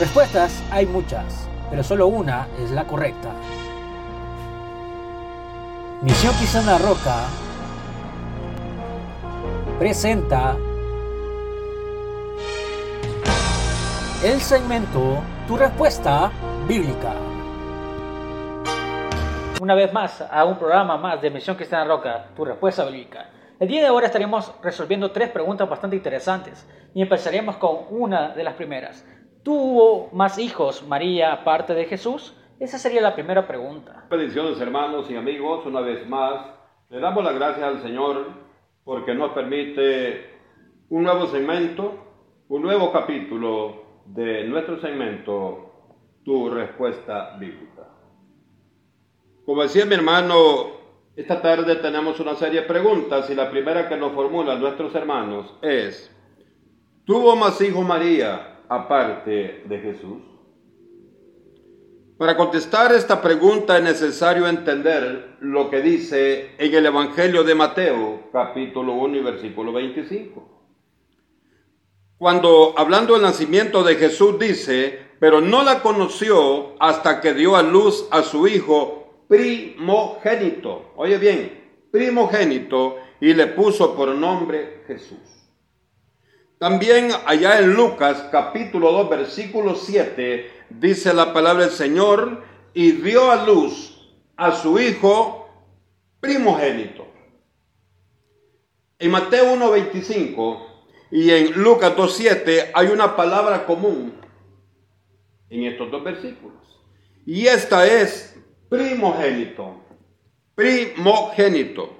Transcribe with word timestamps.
Respuestas 0.00 0.64
hay 0.70 0.86
muchas, 0.86 1.46
pero 1.68 1.82
solo 1.84 2.06
una 2.06 2.48
es 2.58 2.70
la 2.70 2.86
correcta. 2.86 3.28
Misión 6.00 6.34
Quizana 6.36 6.78
Roca 6.78 7.26
presenta 9.78 10.56
el 14.24 14.40
segmento 14.40 15.18
Tu 15.46 15.58
respuesta 15.58 16.32
bíblica. 16.66 17.12
Una 19.60 19.74
vez 19.74 19.92
más 19.92 20.22
a 20.22 20.46
un 20.46 20.58
programa 20.58 20.96
más 20.96 21.20
de 21.20 21.28
Misión 21.28 21.56
Cristiana 21.56 21.84
Roca, 21.84 22.28
Tu 22.34 22.46
respuesta 22.46 22.86
bíblica. 22.86 23.28
El 23.58 23.68
día 23.68 23.82
de 23.82 23.88
ahora 23.88 24.06
estaremos 24.06 24.50
resolviendo 24.62 25.10
tres 25.10 25.28
preguntas 25.28 25.68
bastante 25.68 25.96
interesantes 25.96 26.66
y 26.94 27.02
empezaremos 27.02 27.58
con 27.58 27.80
una 27.90 28.30
de 28.30 28.44
las 28.44 28.54
primeras. 28.54 29.04
¿Tuvo 29.42 30.10
más 30.12 30.38
hijos 30.38 30.86
María 30.86 31.32
aparte 31.32 31.72
de 31.72 31.86
Jesús? 31.86 32.34
Esa 32.58 32.78
sería 32.78 33.00
la 33.00 33.14
primera 33.14 33.46
pregunta. 33.46 34.04
Bendiciones 34.10 34.60
hermanos 34.60 35.10
y 35.10 35.16
amigos, 35.16 35.64
una 35.64 35.80
vez 35.80 36.06
más, 36.06 36.44
le 36.90 37.00
damos 37.00 37.24
las 37.24 37.34
gracias 37.34 37.64
al 37.64 37.80
Señor 37.80 38.26
porque 38.84 39.14
nos 39.14 39.32
permite 39.32 40.28
un 40.90 41.04
nuevo 41.04 41.26
segmento, 41.28 41.94
un 42.48 42.60
nuevo 42.60 42.92
capítulo 42.92 44.02
de 44.04 44.44
nuestro 44.44 44.78
segmento, 44.78 45.72
Tu 46.22 46.50
Respuesta 46.50 47.36
Bíblica. 47.38 47.88
Como 49.46 49.62
decía 49.62 49.86
mi 49.86 49.94
hermano, 49.94 50.80
esta 51.16 51.40
tarde 51.40 51.76
tenemos 51.76 52.20
una 52.20 52.34
serie 52.34 52.60
de 52.60 52.66
preguntas 52.66 53.30
y 53.30 53.34
la 53.34 53.50
primera 53.50 53.88
que 53.88 53.96
nos 53.96 54.12
formulan 54.12 54.60
nuestros 54.60 54.94
hermanos 54.94 55.54
es, 55.62 56.14
¿tuvo 57.06 57.36
más 57.36 57.58
hijos 57.62 57.86
María 57.86 58.49
aparte 58.70 59.64
de 59.66 59.78
Jesús? 59.78 60.22
Para 62.16 62.36
contestar 62.36 62.92
esta 62.92 63.20
pregunta 63.20 63.76
es 63.76 63.82
necesario 63.82 64.46
entender 64.46 65.36
lo 65.40 65.68
que 65.70 65.80
dice 65.80 66.54
en 66.56 66.74
el 66.74 66.86
Evangelio 66.86 67.42
de 67.44 67.54
Mateo, 67.54 68.28
capítulo 68.32 68.94
1 68.94 69.16
y 69.16 69.22
versículo 69.22 69.72
25. 69.72 70.48
Cuando 72.16 72.74
hablando 72.76 73.14
del 73.14 73.22
nacimiento 73.22 73.82
de 73.82 73.96
Jesús 73.96 74.38
dice, 74.38 74.98
pero 75.18 75.40
no 75.40 75.64
la 75.64 75.82
conoció 75.82 76.74
hasta 76.78 77.20
que 77.20 77.34
dio 77.34 77.56
a 77.56 77.62
luz 77.62 78.06
a 78.10 78.22
su 78.22 78.46
hijo 78.46 79.24
primogénito. 79.26 80.92
Oye 80.96 81.18
bien, 81.18 81.72
primogénito 81.90 82.98
y 83.20 83.32
le 83.32 83.48
puso 83.48 83.96
por 83.96 84.14
nombre 84.14 84.84
Jesús. 84.86 85.39
También 86.60 87.10
allá 87.24 87.58
en 87.58 87.72
Lucas 87.72 88.28
capítulo 88.30 88.92
2 88.92 89.08
versículo 89.08 89.74
7 89.74 90.50
dice 90.68 91.14
la 91.14 91.32
palabra 91.32 91.64
del 91.64 91.72
Señor, 91.72 92.42
y 92.74 92.92
dio 92.92 93.30
a 93.30 93.46
luz 93.46 94.12
a 94.36 94.52
su 94.52 94.78
hijo 94.78 95.48
primogénito. 96.20 97.06
En 98.98 99.10
Mateo 99.10 99.56
1.25 99.56 100.66
y 101.12 101.30
en 101.30 101.62
Lucas 101.62 101.96
2.7 101.96 102.72
hay 102.74 102.88
una 102.88 103.16
palabra 103.16 103.64
común 103.64 104.12
en 105.48 105.64
estos 105.64 105.90
dos 105.90 106.04
versículos. 106.04 106.58
Y 107.24 107.46
esta 107.46 107.86
es 107.86 108.38
primogénito. 108.68 109.80
Primogénito. 110.54 111.96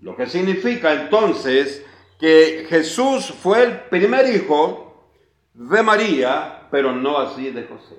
Lo 0.00 0.16
que 0.16 0.26
significa 0.26 0.92
entonces 0.92 1.86
que 2.22 2.66
Jesús 2.68 3.32
fue 3.32 3.64
el 3.64 3.80
primer 3.90 4.32
hijo 4.32 5.10
de 5.54 5.82
María, 5.82 6.68
pero 6.70 6.92
no 6.92 7.18
así 7.18 7.50
de 7.50 7.64
José. 7.64 7.96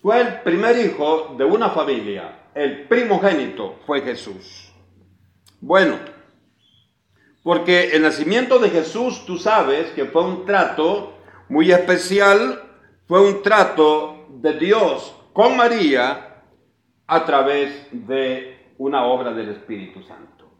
Fue 0.00 0.18
el 0.18 0.40
primer 0.40 0.78
hijo 0.78 1.34
de 1.36 1.44
una 1.44 1.68
familia. 1.68 2.48
El 2.54 2.88
primogénito 2.88 3.80
fue 3.84 4.00
Jesús. 4.00 4.72
Bueno, 5.60 5.98
porque 7.42 7.90
el 7.94 8.00
nacimiento 8.00 8.58
de 8.58 8.70
Jesús, 8.70 9.26
tú 9.26 9.36
sabes 9.36 9.90
que 9.90 10.06
fue 10.06 10.24
un 10.24 10.46
trato 10.46 11.12
muy 11.50 11.70
especial, 11.70 12.62
fue 13.06 13.20
un 13.20 13.42
trato 13.42 14.26
de 14.40 14.54
Dios 14.54 15.14
con 15.34 15.54
María 15.54 16.44
a 17.06 17.24
través 17.26 17.88
de 17.92 18.72
una 18.78 19.04
obra 19.04 19.34
del 19.34 19.50
Espíritu 19.50 20.02
Santo. 20.02 20.50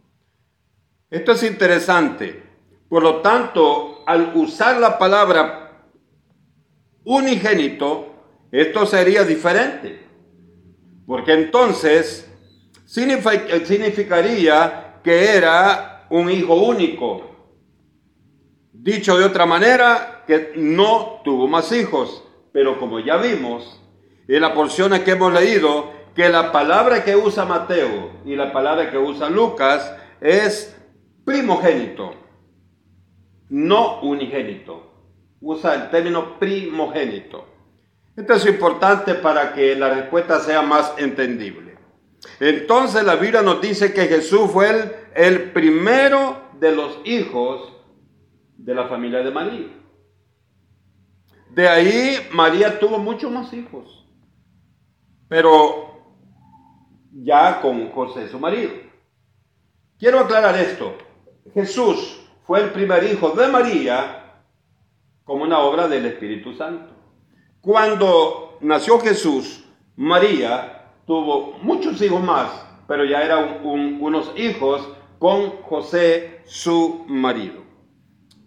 Esto 1.09 1.33
es 1.33 1.45
interesante. 1.45 2.54
Por 2.89 3.03
lo 3.03 3.17
tanto, 3.17 4.03
al 4.07 4.33
usar 4.35 4.79
la 4.79 4.99
palabra 4.99 5.83
unigénito, 7.05 8.15
esto 8.51 8.87
sería 8.87 9.25
diferente, 9.25 10.07
porque 11.07 11.33
entonces 11.33 12.31
significaría 12.85 15.01
que 15.03 15.37
era 15.37 16.07
un 16.11 16.31
hijo 16.31 16.55
único. 16.55 17.31
Dicho 18.73 19.19
de 19.19 19.25
otra 19.25 19.47
manera, 19.47 20.23
que 20.27 20.53
no 20.57 21.21
tuvo 21.25 21.49
más 21.49 21.73
hijos, 21.73 22.25
pero 22.53 22.79
como 22.79 23.01
ya 23.01 23.17
vimos 23.17 23.81
en 24.29 24.41
las 24.41 24.53
porciones 24.53 25.01
que 25.01 25.13
hemos 25.13 25.33
leído, 25.33 25.93
que 26.15 26.29
la 26.29 26.53
palabra 26.53 27.05
que 27.05 27.17
usa 27.17 27.45
Mateo 27.45 28.11
y 28.25 28.37
la 28.37 28.53
palabra 28.53 28.91
que 28.91 28.99
usa 28.99 29.29
Lucas 29.29 29.93
es 30.21 30.77
primogénito, 31.25 32.15
no 33.49 34.01
unigénito. 34.01 34.93
Usa 35.41 35.75
el 35.75 35.91
término 35.91 36.39
primogénito. 36.39 37.47
Esto 38.17 38.35
es 38.35 38.47
importante 38.47 39.15
para 39.15 39.53
que 39.53 39.75
la 39.75 39.93
respuesta 39.93 40.41
sea 40.41 40.63
más 40.63 40.95
entendible. 40.99 41.77
Entonces 42.41 43.05
la 43.05 43.17
Biblia 43.17 43.43
nos 43.43 43.61
dice 43.61 43.93
que 43.93 44.07
Jesús 44.07 44.51
fue 44.51 44.71
el, 44.71 44.93
el 45.15 45.53
primero 45.53 46.49
de 46.59 46.75
los 46.75 47.01
hijos 47.05 47.73
de 48.57 48.75
la 48.75 48.89
familia 48.89 49.19
de 49.23 49.31
María. 49.31 49.69
De 51.51 51.69
ahí 51.69 52.17
María 52.33 52.79
tuvo 52.79 52.99
muchos 52.99 53.31
más 53.31 53.53
hijos, 53.53 54.07
pero 55.29 56.03
ya 57.13 57.61
con 57.61 57.91
José 57.91 58.29
su 58.29 58.39
marido. 58.39 58.73
Quiero 59.99 60.21
aclarar 60.21 60.57
esto. 60.57 60.97
Jesús 61.53 62.24
fue 62.47 62.61
el 62.61 62.71
primer 62.71 63.05
hijo 63.05 63.31
de 63.31 63.49
María 63.49 64.43
como 65.25 65.45
una 65.45 65.61
obra 65.61 65.89
del 65.89 66.07
Espíritu 66.07 66.55
Santo. 66.55 66.93
Cuando 67.61 68.59
nació 68.61 69.01
Jesús, 69.01 69.65
María 69.97 70.93
tuvo 71.07 71.59
muchos 71.63 72.01
hijos 72.03 72.23
más, 72.23 72.51
pero 72.87 73.05
ya 73.05 73.23
eran 73.23 73.61
unos 73.65 74.33
hijos 74.37 74.87
con 75.19 75.63
José, 75.63 76.43
su 76.45 77.05
marido. 77.09 77.63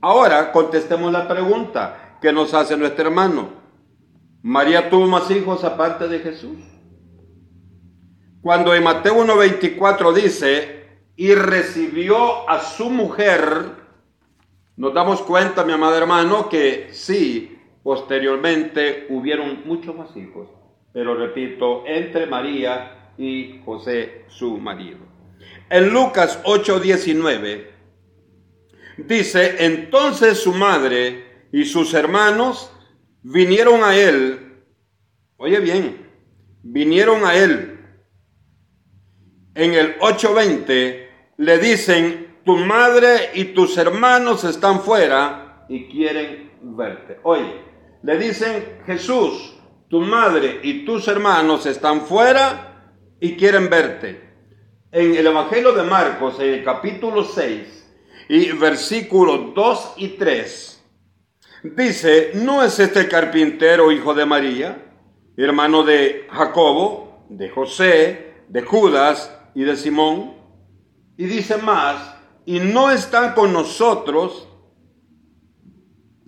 Ahora 0.01 0.51
contestemos 0.51 1.11
la 1.11 1.27
pregunta 1.27 2.17
que 2.21 2.31
nos 2.31 2.53
hace 2.53 2.77
nuestro 2.77 3.07
hermano. 3.07 3.49
¿María 4.43 4.89
tuvo 4.89 5.07
más 5.07 5.31
hijos 5.31 5.63
aparte 5.63 6.07
de 6.07 6.19
Jesús? 6.19 6.59
Cuando 8.41 8.75
en 8.75 8.83
Mateo 8.83 9.15
1.24 9.25 10.13
dice, 10.13 10.77
y 11.15 11.33
recibió 11.33 12.47
a 12.47 12.61
su 12.61 12.91
mujer, 12.91 13.71
nos 14.77 14.93
damos 14.93 15.21
cuenta, 15.21 15.65
mi 15.65 15.73
amado 15.73 15.97
hermano, 15.97 16.47
que 16.47 16.89
sí, 16.91 17.57
Posteriormente 17.87 19.05
hubieron 19.07 19.61
muchos 19.63 19.95
más 19.95 20.09
hijos, 20.17 20.49
pero 20.91 21.15
repito, 21.15 21.85
entre 21.87 22.25
María 22.25 23.13
y 23.17 23.61
José, 23.63 24.25
su 24.27 24.57
marido. 24.57 24.97
En 25.69 25.93
Lucas 25.93 26.43
8:19 26.43 27.65
dice, 28.97 29.63
entonces 29.63 30.37
su 30.37 30.51
madre 30.53 31.45
y 31.53 31.63
sus 31.63 31.93
hermanos 31.93 32.73
vinieron 33.23 33.81
a 33.85 33.95
él, 33.95 34.57
oye 35.37 35.61
bien, 35.61 36.09
vinieron 36.63 37.23
a 37.23 37.35
él. 37.35 37.79
En 39.55 39.73
el 39.75 39.97
8:20 39.99 41.07
le 41.37 41.57
dicen, 41.57 42.26
tu 42.47 42.55
madre 42.55 43.31
y 43.33 43.43
tus 43.53 43.77
hermanos 43.77 44.45
están 44.45 44.79
fuera 44.79 45.65
y 45.67 45.89
quieren 45.89 46.49
verte. 46.61 47.19
Oye, 47.23 47.61
le 48.01 48.17
dicen, 48.17 48.79
Jesús, 48.85 49.53
tu 49.89 49.99
madre 49.99 50.61
y 50.63 50.85
tus 50.85 51.09
hermanos 51.09 51.65
están 51.65 52.05
fuera 52.05 52.93
y 53.19 53.35
quieren 53.35 53.69
verte. 53.69 54.21
En 54.93 55.13
el 55.15 55.27
Evangelio 55.27 55.73
de 55.73 55.83
Marcos, 55.83 56.39
en 56.39 56.53
el 56.53 56.63
capítulo 56.63 57.25
6 57.25 57.89
y 58.29 58.53
versículos 58.53 59.53
2 59.53 59.93
y 59.97 60.07
3, 60.07 60.85
dice, 61.75 62.31
¿no 62.35 62.63
es 62.63 62.79
este 62.79 63.09
carpintero 63.09 63.91
hijo 63.91 64.13
de 64.13 64.25
María, 64.25 64.85
hermano 65.35 65.83
de 65.83 66.25
Jacobo, 66.31 67.25
de 67.29 67.49
José, 67.49 68.35
de 68.47 68.61
Judas 68.61 69.37
y 69.53 69.65
de 69.65 69.75
Simón? 69.75 70.33
Y 71.17 71.25
dice 71.25 71.57
más, 71.57 72.16
y 72.47 72.61
no 72.61 72.89
están 72.89 73.33
con 73.33 73.51
nosotros 73.51 74.47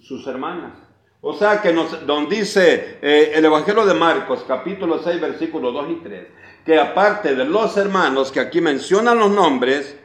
sus 0.01 0.27
hermanas. 0.27 0.73
O 1.21 1.33
sea 1.33 1.61
que 1.61 1.71
nos, 1.71 2.05
donde 2.05 2.35
dice 2.35 2.99
eh, 3.01 3.31
el 3.35 3.45
Evangelio 3.45 3.85
de 3.85 3.93
Marcos, 3.93 4.43
capítulo 4.45 4.99
6, 5.01 5.21
versículos 5.21 5.73
2 5.73 5.91
y 5.91 5.95
3, 6.03 6.27
que 6.65 6.77
aparte 6.77 7.35
de 7.35 7.45
los 7.45 7.77
hermanos 7.77 8.33
que 8.33 8.41
aquí 8.41 8.59
mencionan 8.59 9.17
los 9.17 9.31
nombres, 9.31 9.97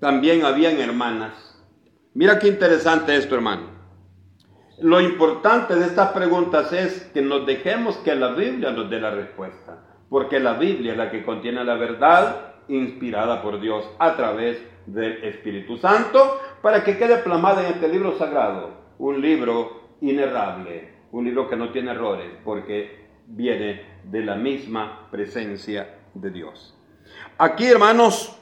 también 0.00 0.42
habían 0.46 0.80
hermanas. 0.80 1.34
Mira 2.14 2.38
qué 2.38 2.48
interesante 2.48 3.14
esto, 3.14 3.34
hermano. 3.34 3.68
Lo 4.80 5.02
importante 5.02 5.74
de 5.74 5.84
estas 5.84 6.12
preguntas 6.12 6.72
es 6.72 7.10
que 7.12 7.20
nos 7.20 7.44
dejemos 7.44 7.98
que 7.98 8.14
la 8.14 8.28
Biblia 8.28 8.70
nos 8.70 8.88
dé 8.88 9.00
la 9.00 9.10
respuesta, 9.10 9.84
porque 10.08 10.40
la 10.40 10.54
Biblia 10.54 10.92
es 10.92 10.98
la 10.98 11.10
que 11.10 11.22
contiene 11.22 11.62
la 11.62 11.74
verdad 11.74 12.47
inspirada 12.68 13.42
por 13.42 13.60
Dios 13.60 13.88
a 13.98 14.16
través 14.16 14.58
del 14.86 15.24
Espíritu 15.24 15.76
Santo 15.78 16.40
para 16.62 16.84
que 16.84 16.96
quede 16.96 17.18
plasmada 17.18 17.66
en 17.66 17.74
este 17.74 17.88
libro 17.88 18.16
sagrado, 18.18 18.70
un 18.98 19.20
libro 19.20 19.96
inerrable, 20.00 20.92
un 21.12 21.24
libro 21.24 21.48
que 21.48 21.56
no 21.56 21.70
tiene 21.70 21.92
errores, 21.92 22.30
porque 22.44 23.06
viene 23.26 23.82
de 24.04 24.22
la 24.22 24.36
misma 24.36 25.08
presencia 25.10 25.98
de 26.14 26.30
Dios. 26.30 26.76
Aquí, 27.36 27.66
hermanos, 27.66 28.36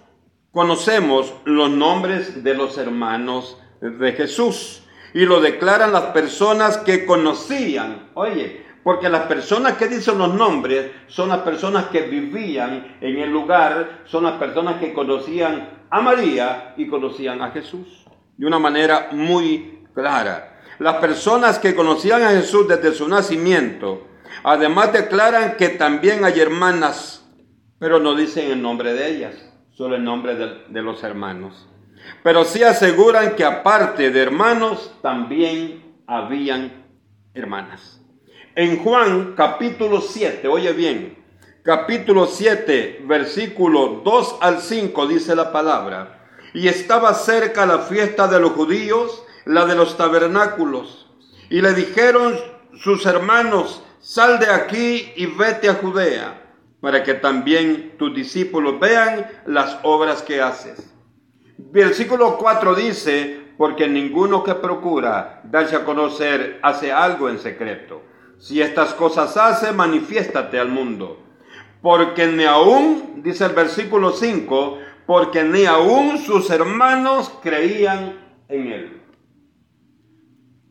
conocemos 0.53 1.35
los 1.45 1.71
nombres 1.71 2.43
de 2.43 2.55
los 2.55 2.79
hermanos 2.79 3.61
de 3.81 4.13
Jesús 4.13 4.87
y 5.13 5.25
lo 5.25 5.41
declaran 5.41 5.93
las 5.93 6.07
personas 6.07 6.79
que 6.79 7.07
conocían. 7.07 8.11
Oye, 8.15 8.66
porque 8.87 9.09
las 9.09 9.23
personas 9.23 9.77
que 9.79 9.89
dicen 9.89 10.17
los 10.17 10.33
nombres 10.33 10.93
son 11.09 11.31
las 11.31 11.41
personas 11.41 11.87
que 11.87 12.03
vivían 12.03 12.99
en 13.01 13.19
el 13.19 13.33
lugar, 13.33 14.03
son 14.05 14.23
las 14.23 14.35
personas 14.35 14.77
que 14.77 14.95
conocían 14.95 15.71
a 15.91 16.01
María 16.01 16.73
y 16.77 16.87
conocían 16.87 17.43
a 17.43 17.51
Jesús 17.51 18.07
de 18.37 18.47
una 18.47 18.61
manera 18.61 19.09
muy 19.11 19.81
clara. 19.93 20.61
Las 20.79 20.99
personas 20.99 21.59
que 21.59 21.75
conocían 21.75 22.23
a 22.23 22.29
Jesús 22.29 22.69
desde 22.69 22.93
su 22.93 23.09
nacimiento, 23.09 24.07
además 24.45 24.93
declaran 24.93 25.57
que 25.57 25.71
también 25.71 26.25
hay 26.25 26.39
hermanas, 26.39 27.29
pero 27.81 27.99
no 27.99 28.15
dicen 28.15 28.53
el 28.53 28.63
nombre 28.63 28.93
de 28.93 29.11
ellas, 29.17 29.35
solo 29.73 29.97
el 29.97 30.05
nombre 30.05 30.37
de, 30.37 30.83
los 30.83 31.03
hermanos. 31.03 31.69
Pero 32.23 32.45
sí 32.45 32.63
aseguran 32.63 33.35
que 33.35 33.45
aparte 33.45 34.13
de 34.13 34.23
hermanos, 34.23 34.95
también 35.03 35.83
habían 36.07 36.85
hermanas. 37.35 38.01
En 38.59 38.79
Juan 38.79 39.35
capítulo 39.37 40.01
7, 40.01 40.49
oye 40.49 40.73
bien, 40.73 41.23
capítulo 41.63 42.25
7, 42.25 43.03
versículo 43.05 44.01
2 44.03 44.39
al 44.41 44.63
5 44.63 45.07
dice 45.09 45.37
la 45.37 45.53
palabra, 45.53 46.27
y 46.55 46.67
estaba 46.67 47.13
cerca 47.13 47.67
la 47.67 47.81
fiesta 47.81 48.29
de 48.29 48.41
los 48.41 48.53
judíos, 48.53 49.23
la 49.45 49.67
de 49.67 49.75
los 49.75 49.99
tabernáculos. 49.99 51.07
Y 51.51 51.61
le 51.61 51.75
dijeron 51.75 52.35
sus 52.79 53.05
hermanos, 53.05 53.83
sal 54.01 54.39
de 54.39 54.49
aquí 54.49 55.13
y 55.17 55.27
vete 55.27 55.69
a 55.69 55.75
Judea, 55.75 56.43
para 56.81 57.03
que 57.03 57.13
también 57.13 57.99
tus 57.99 58.15
discípulos 58.15 58.81
vean 58.81 59.27
las 59.45 59.79
obras 59.83 60.23
que 60.23 60.41
haces. 60.41 60.95
Versículo 61.59 62.39
4 62.39 62.75
dice, 62.75 63.39
porque 63.59 63.87
ninguno 63.87 64.43
que 64.43 64.55
procura 64.55 65.43
darse 65.45 65.77
a 65.77 65.85
conocer 65.85 66.59
hace 66.63 66.91
algo 66.91 67.29
en 67.29 67.39
secreto. 67.39 68.16
Si 68.39 68.61
estas 68.61 68.95
cosas 68.95 69.37
hace, 69.37 69.73
manifiéstate 69.73 70.59
al 70.59 70.69
mundo. 70.69 71.19
Porque 71.83 72.27
ni 72.27 72.45
aún, 72.45 73.23
dice 73.23 73.45
el 73.45 73.53
versículo 73.53 74.13
5, 74.13 74.79
porque 75.07 75.45
ni 75.45 75.65
aún 75.65 76.19
sus 76.19 76.51
hermanos 76.51 77.33
creían 77.43 78.19
en 78.49 78.73
él. 78.73 79.03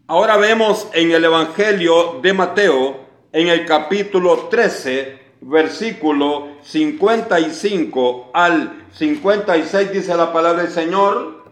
Ahora 0.07 0.37
vemos 0.37 0.87
en 0.93 1.11
el 1.11 1.23
Evangelio 1.23 2.19
de 2.21 2.33
Mateo, 2.33 3.05
en 3.31 3.47
el 3.47 3.65
capítulo 3.65 4.47
13, 4.49 5.19
versículo 5.41 6.57
55 6.61 8.31
al 8.33 8.85
56, 8.91 9.91
dice 9.91 10.15
la 10.15 10.31
palabra 10.31 10.63
del 10.63 10.71
Señor, 10.71 11.45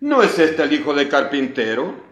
¿no 0.00 0.22
es 0.22 0.38
este 0.38 0.62
el 0.62 0.72
hijo 0.72 0.92
de 0.92 1.08
carpintero? 1.08 2.09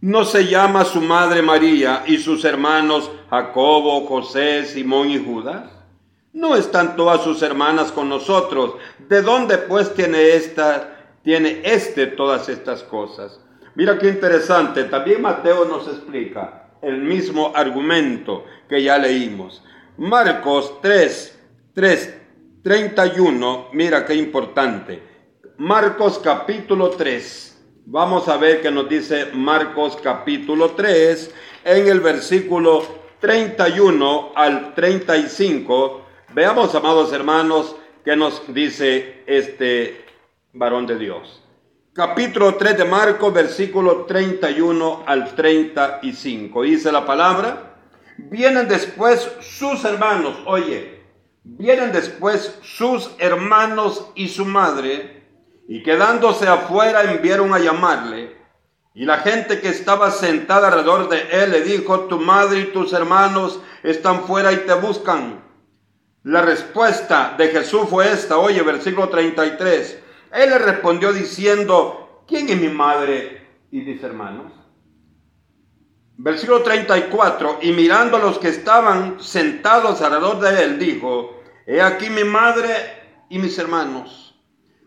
¿No 0.00 0.26
se 0.26 0.46
llama 0.46 0.84
su 0.84 1.00
madre 1.00 1.40
María 1.40 2.04
y 2.06 2.18
sus 2.18 2.44
hermanos 2.44 3.10
Jacobo, 3.30 4.06
José, 4.06 4.66
Simón 4.66 5.10
y 5.10 5.18
Judas? 5.18 5.70
¿No 6.34 6.54
están 6.54 6.96
todas 6.96 7.22
sus 7.22 7.40
hermanas 7.40 7.92
con 7.92 8.10
nosotros? 8.10 8.74
¿De 9.08 9.22
dónde 9.22 9.56
pues 9.56 9.94
tiene 9.94 10.34
esta, 10.34 11.16
tiene 11.24 11.62
este 11.64 12.08
todas 12.08 12.50
estas 12.50 12.82
cosas? 12.82 13.40
Mira 13.74 13.98
qué 13.98 14.08
interesante, 14.08 14.84
también 14.84 15.22
Mateo 15.22 15.64
nos 15.64 15.88
explica 15.88 16.68
el 16.82 16.98
mismo 16.98 17.52
argumento 17.54 18.44
que 18.68 18.82
ya 18.82 18.98
leímos. 18.98 19.64
Marcos 19.96 20.78
3, 20.82 21.40
3, 21.72 22.18
31, 22.62 23.68
mira 23.72 24.04
qué 24.04 24.14
importante. 24.14 25.02
Marcos 25.56 26.20
capítulo 26.22 26.90
3. 26.90 27.55
Vamos 27.86 28.28
a 28.28 28.36
ver 28.36 28.60
qué 28.60 28.70
nos 28.70 28.88
dice 28.88 29.30
Marcos 29.32 29.96
capítulo 30.02 30.72
3 30.72 31.34
en 31.64 31.88
el 31.88 32.00
versículo 32.00 32.84
31 33.20 34.32
al 34.34 34.74
35. 34.74 36.02
Veamos, 36.34 36.74
amados 36.74 37.12
hermanos, 37.12 37.76
qué 38.04 38.16
nos 38.16 38.42
dice 38.52 39.22
este 39.26 40.04
varón 40.52 40.86
de 40.86 40.98
Dios 40.98 41.46
capítulo 41.96 42.56
3 42.56 42.76
de 42.76 42.84
Marcos, 42.84 43.32
versículo 43.32 44.04
31 44.04 45.04
al 45.06 45.34
35. 45.34 46.62
Dice 46.62 46.92
la 46.92 47.06
palabra, 47.06 47.78
vienen 48.18 48.68
después 48.68 49.30
sus 49.40 49.82
hermanos, 49.82 50.36
oye, 50.44 51.00
vienen 51.42 51.92
después 51.92 52.58
sus 52.62 53.10
hermanos 53.18 54.10
y 54.14 54.28
su 54.28 54.44
madre, 54.44 55.15
y 55.68 55.82
quedándose 55.82 56.46
afuera 56.48 57.02
enviaron 57.12 57.52
a 57.52 57.58
llamarle. 57.58 58.36
Y 58.94 59.04
la 59.04 59.18
gente 59.18 59.60
que 59.60 59.68
estaba 59.68 60.10
sentada 60.10 60.68
alrededor 60.68 61.08
de 61.08 61.28
él 61.30 61.50
le 61.50 61.62
dijo, 61.62 62.00
tu 62.00 62.18
madre 62.18 62.60
y 62.60 62.64
tus 62.72 62.92
hermanos 62.92 63.60
están 63.82 64.24
fuera 64.24 64.52
y 64.52 64.58
te 64.58 64.74
buscan. 64.74 65.44
La 66.22 66.42
respuesta 66.42 67.34
de 67.36 67.48
Jesús 67.48 67.88
fue 67.88 68.10
esta, 68.10 68.38
oye, 68.38 68.62
versículo 68.62 69.08
33. 69.08 70.02
Él 70.32 70.50
le 70.50 70.58
respondió 70.58 71.12
diciendo, 71.12 72.24
¿quién 72.26 72.48
es 72.48 72.60
mi 72.60 72.68
madre 72.68 73.46
y 73.70 73.80
mis 73.82 74.02
hermanos? 74.02 74.52
Versículo 76.18 76.62
34, 76.62 77.58
y 77.60 77.72
mirando 77.72 78.16
a 78.16 78.20
los 78.20 78.38
que 78.38 78.48
estaban 78.48 79.20
sentados 79.20 80.00
alrededor 80.00 80.40
de 80.40 80.64
él, 80.64 80.78
dijo, 80.78 81.42
he 81.66 81.82
aquí 81.82 82.08
mi 82.08 82.24
madre 82.24 82.72
y 83.28 83.38
mis 83.38 83.58
hermanos, 83.58 84.25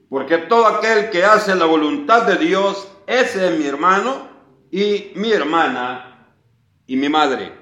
porque 0.09 0.37
todo 0.37 0.67
aquel 0.67 1.09
que 1.09 1.23
hace 1.23 1.55
la 1.55 1.65
voluntad 1.65 2.23
de 2.23 2.37
Dios, 2.37 2.91
ese 3.07 3.47
es 3.47 3.59
mi 3.59 3.65
hermano 3.65 4.27
y 4.71 5.11
mi 5.15 5.31
hermana 5.31 6.33
y 6.87 6.95
mi 6.97 7.09
madre. 7.09 7.53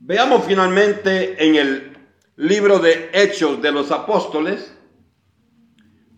Veamos 0.00 0.44
finalmente 0.44 1.44
en 1.44 1.54
el 1.56 1.98
libro 2.36 2.78
de 2.78 3.10
Hechos 3.12 3.60
de 3.62 3.72
los 3.72 3.90
Apóstoles, 3.90 4.76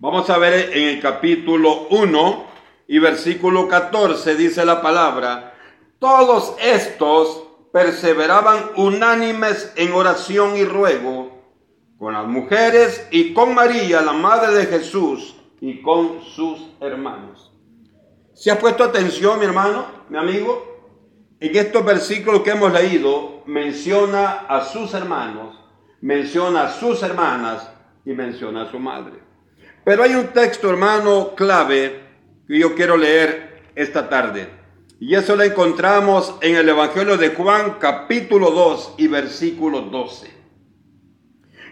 Vamos 0.00 0.30
a 0.30 0.38
ver 0.38 0.70
en 0.74 0.90
el 0.90 1.00
capítulo 1.00 1.88
1 1.90 2.46
y 2.86 3.00
versículo 3.00 3.66
14 3.66 4.36
dice 4.36 4.64
la 4.64 4.80
palabra, 4.80 5.54
todos 5.98 6.54
estos 6.62 7.42
perseveraban 7.72 8.70
unánimes 8.76 9.72
en 9.74 9.92
oración 9.92 10.56
y 10.56 10.64
ruego 10.64 11.27
con 11.98 12.12
las 12.12 12.26
mujeres 12.26 13.08
y 13.10 13.34
con 13.34 13.54
María, 13.54 14.00
la 14.00 14.12
madre 14.12 14.54
de 14.54 14.66
Jesús, 14.66 15.34
y 15.60 15.82
con 15.82 16.22
sus 16.22 16.70
hermanos. 16.80 17.52
¿Se 18.34 18.52
ha 18.52 18.58
puesto 18.58 18.84
atención, 18.84 19.40
mi 19.40 19.44
hermano, 19.44 19.86
mi 20.08 20.16
amigo? 20.16 20.64
En 21.40 21.56
estos 21.56 21.84
versículos 21.84 22.42
que 22.42 22.50
hemos 22.50 22.72
leído, 22.72 23.42
menciona 23.46 24.46
a 24.48 24.64
sus 24.64 24.94
hermanos, 24.94 25.56
menciona 26.00 26.64
a 26.64 26.70
sus 26.70 27.02
hermanas 27.02 27.68
y 28.04 28.12
menciona 28.12 28.62
a 28.62 28.70
su 28.70 28.78
madre. 28.78 29.14
Pero 29.84 30.04
hay 30.04 30.14
un 30.14 30.28
texto, 30.28 30.70
hermano, 30.70 31.34
clave 31.34 32.00
que 32.46 32.58
yo 32.58 32.76
quiero 32.76 32.96
leer 32.96 33.70
esta 33.74 34.08
tarde. 34.08 34.48
Y 35.00 35.14
eso 35.14 35.34
lo 35.34 35.42
encontramos 35.42 36.36
en 36.40 36.56
el 36.56 36.68
Evangelio 36.68 37.16
de 37.16 37.30
Juan 37.30 37.76
capítulo 37.80 38.50
2 38.50 38.94
y 38.98 39.08
versículo 39.08 39.82
12. 39.82 40.37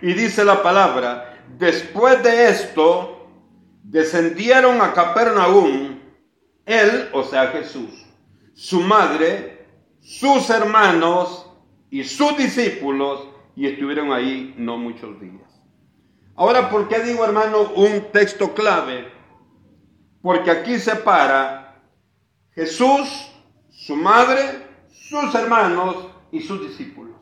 Y 0.07 0.15
dice 0.15 0.45
la 0.45 0.63
palabra, 0.63 1.37
después 1.59 2.23
de 2.23 2.49
esto, 2.49 3.27
descendieron 3.83 4.81
a 4.81 4.93
Capernaum, 4.93 5.99
él, 6.65 7.09
o 7.13 7.25
sea 7.25 7.49
Jesús, 7.49 8.07
su 8.55 8.83
madre, 8.83 9.67
sus 9.99 10.49
hermanos 10.49 11.51
y 11.91 12.05
sus 12.05 12.39
discípulos, 12.39 13.27
y 13.57 13.67
estuvieron 13.67 14.13
ahí 14.13 14.55
no 14.57 14.77
muchos 14.79 15.21
días. 15.21 15.43
Ahora, 16.37 16.71
¿por 16.71 16.87
qué 16.87 17.01
digo, 17.01 17.25
hermano, 17.25 17.63
un 17.75 18.13
texto 18.13 18.55
clave? 18.55 19.11
Porque 20.23 20.53
aquí 20.53 20.79
se 20.79 20.95
para 20.95 21.83
Jesús, 22.53 23.29
su 23.71 23.97
madre, 23.97 24.69
sus 24.89 25.35
hermanos 25.35 25.97
y 26.31 26.43
sus 26.43 26.61
discípulos. 26.61 27.16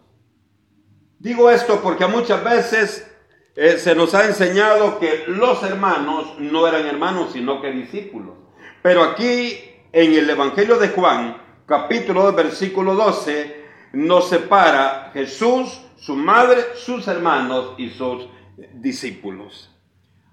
Digo 1.24 1.50
esto 1.50 1.80
porque 1.80 2.06
muchas 2.06 2.44
veces 2.44 3.10
eh, 3.56 3.78
se 3.78 3.94
nos 3.94 4.14
ha 4.14 4.26
enseñado 4.26 4.98
que 4.98 5.24
los 5.26 5.62
hermanos 5.62 6.34
no 6.38 6.68
eran 6.68 6.84
hermanos, 6.84 7.32
sino 7.32 7.62
que 7.62 7.70
discípulos. 7.70 8.34
Pero 8.82 9.02
aquí 9.02 9.58
en 9.90 10.12
el 10.12 10.28
Evangelio 10.28 10.76
de 10.76 10.90
Juan, 10.90 11.38
capítulo 11.64 12.24
2, 12.24 12.36
versículo 12.36 12.94
12, 12.94 13.64
nos 13.94 14.28
separa 14.28 15.12
Jesús, 15.14 15.80
su 15.96 16.14
madre, 16.14 16.62
sus 16.74 17.08
hermanos 17.08 17.72
y 17.78 17.88
sus 17.88 18.28
discípulos. 18.74 19.74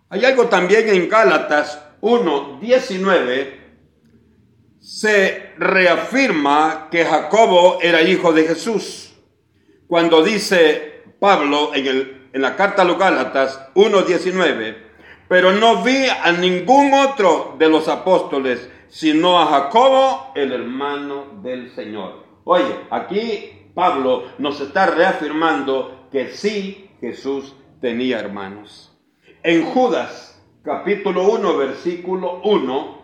Hay 0.10 0.25
algo 0.25 0.48
también 0.48 0.89
en 0.89 1.07
Gálatas 1.07 1.81
1, 2.01 2.60
19, 2.60 3.62
se 4.81 5.53
reafirma 5.57 6.89
que 6.91 7.05
Jacobo 7.05 7.79
era 7.81 8.01
hijo 8.01 8.33
de 8.33 8.43
Jesús. 8.43 9.11
Cuando 9.91 10.24
dice 10.24 11.03
Pablo 11.19 11.75
en, 11.75 11.86
el, 11.86 12.29
en 12.31 12.41
la 12.41 12.55
carta 12.55 12.83
a 12.83 12.86
los 12.86 12.98
Gálatas 12.98 13.74
1.19, 13.75 14.77
pero 15.27 15.51
no 15.51 15.83
vi 15.83 16.05
a 16.07 16.31
ningún 16.31 16.93
otro 16.93 17.57
de 17.60 17.67
los 17.67 17.89
apóstoles, 17.89 18.69
sino 18.88 19.38
a 19.41 19.48
Jacobo, 19.48 20.31
el 20.33 20.53
hermano 20.53 21.41
del 21.43 21.75
Señor. 21.75 22.25
Oye, 22.45 22.74
aquí 22.89 23.67
Pablo 23.75 24.29
nos 24.38 24.62
está 24.62 24.86
reafirmando 24.86 26.07
que 26.10 26.29
sí 26.29 26.89
Jesús 27.01 27.53
tenía 27.81 28.21
hermanos. 28.21 28.98
En 29.43 29.65
Judas, 29.65 30.41
capítulo 30.63 31.29
1, 31.31 31.57
versículo 31.57 32.39
1, 32.45 33.01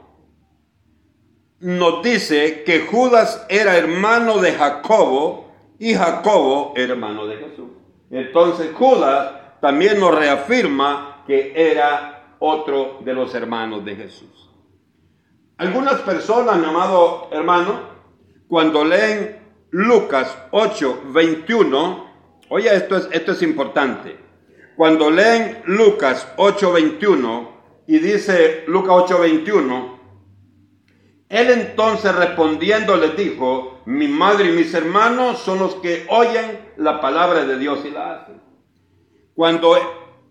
nos 1.59 2.01
dice 2.01 2.63
que 2.63 2.79
Judas 2.79 3.45
era 3.49 3.75
hermano 3.75 4.37
de 4.37 4.53
Jacobo 4.53 5.46
y 5.79 5.93
Jacobo 5.93 6.73
hermano 6.75 7.25
de 7.27 7.37
Jesús. 7.37 7.69
Entonces 8.09 8.71
Judas 8.73 9.59
también 9.61 9.99
nos 9.99 10.15
reafirma 10.15 11.23
que 11.27 11.53
era 11.55 12.35
otro 12.39 12.99
de 13.03 13.13
los 13.13 13.33
hermanos 13.35 13.83
de 13.83 13.95
Jesús. 13.95 14.49
Algunas 15.57 16.01
personas, 16.01 16.57
mi 16.57 16.65
amado 16.65 17.29
hermano, 17.31 17.79
cuando 18.47 18.85
leen 18.85 19.39
Lucas 19.71 20.37
8, 20.51 21.01
21, 21.07 22.05
oye, 22.49 22.73
esto 22.73 22.95
es, 22.97 23.09
esto 23.11 23.31
es 23.31 23.41
importante. 23.41 24.17
Cuando 24.75 25.09
leen 25.09 25.63
Lucas 25.65 26.31
8, 26.37 26.71
21 26.71 27.49
y 27.87 27.99
dice 27.99 28.63
Lucas 28.67 28.93
8, 29.05 29.19
21, 29.19 29.99
él 31.29 31.49
entonces 31.49 32.15
respondiendo 32.15 32.95
les 32.95 33.17
dijo, 33.17 33.76
mi 33.87 34.09
madre 34.09 34.49
y 34.49 34.51
mis 34.51 34.73
hermanos 34.73 35.39
son 35.39 35.59
los 35.59 35.75
que 35.75 36.05
oyen 36.09 36.59
la 36.75 36.99
palabra 36.99 37.45
de 37.45 37.57
Dios 37.57 37.85
y 37.85 37.91
la 37.91 38.15
hacen. 38.15 38.41
Cuando 39.33 39.77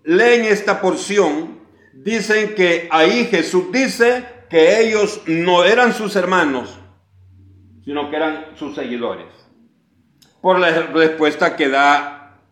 leen 0.05 0.45
esta 0.45 0.79
porción, 0.79 1.59
dicen 1.95 2.55
que 2.55 2.87
ahí 2.91 3.25
Jesús 3.25 3.73
dice 3.73 4.27
que 4.51 4.83
ellos 4.83 5.23
no 5.27 5.65
eran 5.65 5.95
sus 5.95 6.17
hermanos, 6.17 6.79
sino 7.83 8.11
que 8.11 8.17
eran 8.17 8.45
sus 8.57 8.75
seguidores. 8.75 9.29
Por 10.43 10.59
la 10.59 10.71
respuesta 10.93 11.57
que 11.57 11.71
da 11.71 12.43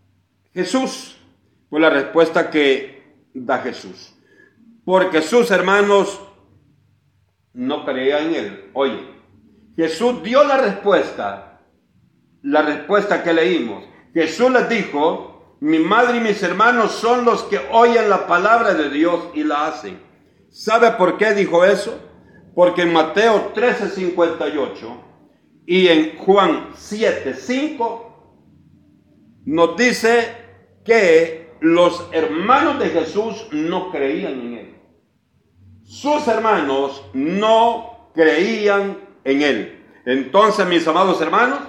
Jesús, 0.54 1.18
por 1.68 1.82
la 1.82 1.90
respuesta 1.90 2.50
que 2.50 3.12
da 3.34 3.58
Jesús. 3.58 4.14
Porque 4.86 5.20
sus 5.20 5.50
hermanos 5.50 6.18
no 7.52 7.84
creía 7.84 8.20
en 8.20 8.34
él. 8.34 8.70
Oye, 8.72 9.13
Jesús 9.76 10.22
dio 10.22 10.44
la 10.44 10.58
respuesta, 10.58 11.60
la 12.42 12.62
respuesta 12.62 13.22
que 13.22 13.32
leímos. 13.32 13.84
Jesús 14.12 14.50
les 14.50 14.68
dijo, 14.68 15.56
mi 15.60 15.78
madre 15.78 16.18
y 16.18 16.20
mis 16.20 16.42
hermanos 16.42 16.92
son 16.92 17.24
los 17.24 17.42
que 17.44 17.58
oyen 17.72 18.08
la 18.08 18.26
palabra 18.26 18.74
de 18.74 18.90
Dios 18.90 19.28
y 19.34 19.44
la 19.44 19.66
hacen. 19.66 19.98
¿Sabe 20.50 20.92
por 20.92 21.18
qué 21.18 21.34
dijo 21.34 21.64
eso? 21.64 21.98
Porque 22.54 22.82
en 22.82 22.92
Mateo 22.92 23.52
13:58 23.54 24.74
y 25.66 25.88
en 25.88 26.16
Juan 26.18 26.70
7:5 26.74 28.02
nos 29.46 29.76
dice 29.76 30.28
que 30.84 31.52
los 31.60 32.08
hermanos 32.12 32.78
de 32.78 32.90
Jesús 32.90 33.48
no 33.50 33.90
creían 33.90 34.32
en 34.32 34.52
él 34.54 34.74
sus 35.84 36.26
hermanos 36.28 37.04
no 37.12 38.10
creían 38.14 38.98
en 39.24 39.42
él. 39.42 39.84
Entonces, 40.06 40.66
mis 40.66 40.86
amados 40.86 41.20
hermanos, 41.20 41.60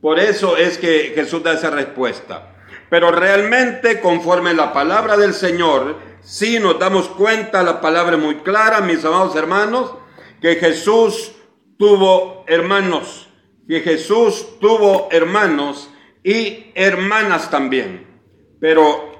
por 0.00 0.18
eso 0.18 0.56
es 0.56 0.78
que 0.78 1.12
Jesús 1.14 1.42
da 1.42 1.54
esa 1.54 1.70
respuesta. 1.70 2.54
Pero 2.90 3.10
realmente, 3.10 4.00
conforme 4.00 4.54
la 4.54 4.72
palabra 4.72 5.16
del 5.16 5.34
Señor, 5.34 5.96
si 6.22 6.58
nos 6.58 6.78
damos 6.78 7.08
cuenta, 7.08 7.62
la 7.62 7.80
palabra 7.80 8.16
muy 8.16 8.36
clara, 8.36 8.80
mis 8.80 9.04
amados 9.04 9.36
hermanos, 9.36 9.94
que 10.40 10.56
Jesús 10.56 11.32
tuvo 11.78 12.44
hermanos, 12.46 13.28
que 13.66 13.80
Jesús 13.80 14.58
tuvo 14.60 15.08
hermanos 15.10 15.90
y 16.22 16.66
hermanas 16.74 17.50
también. 17.50 18.06
Pero 18.60 19.12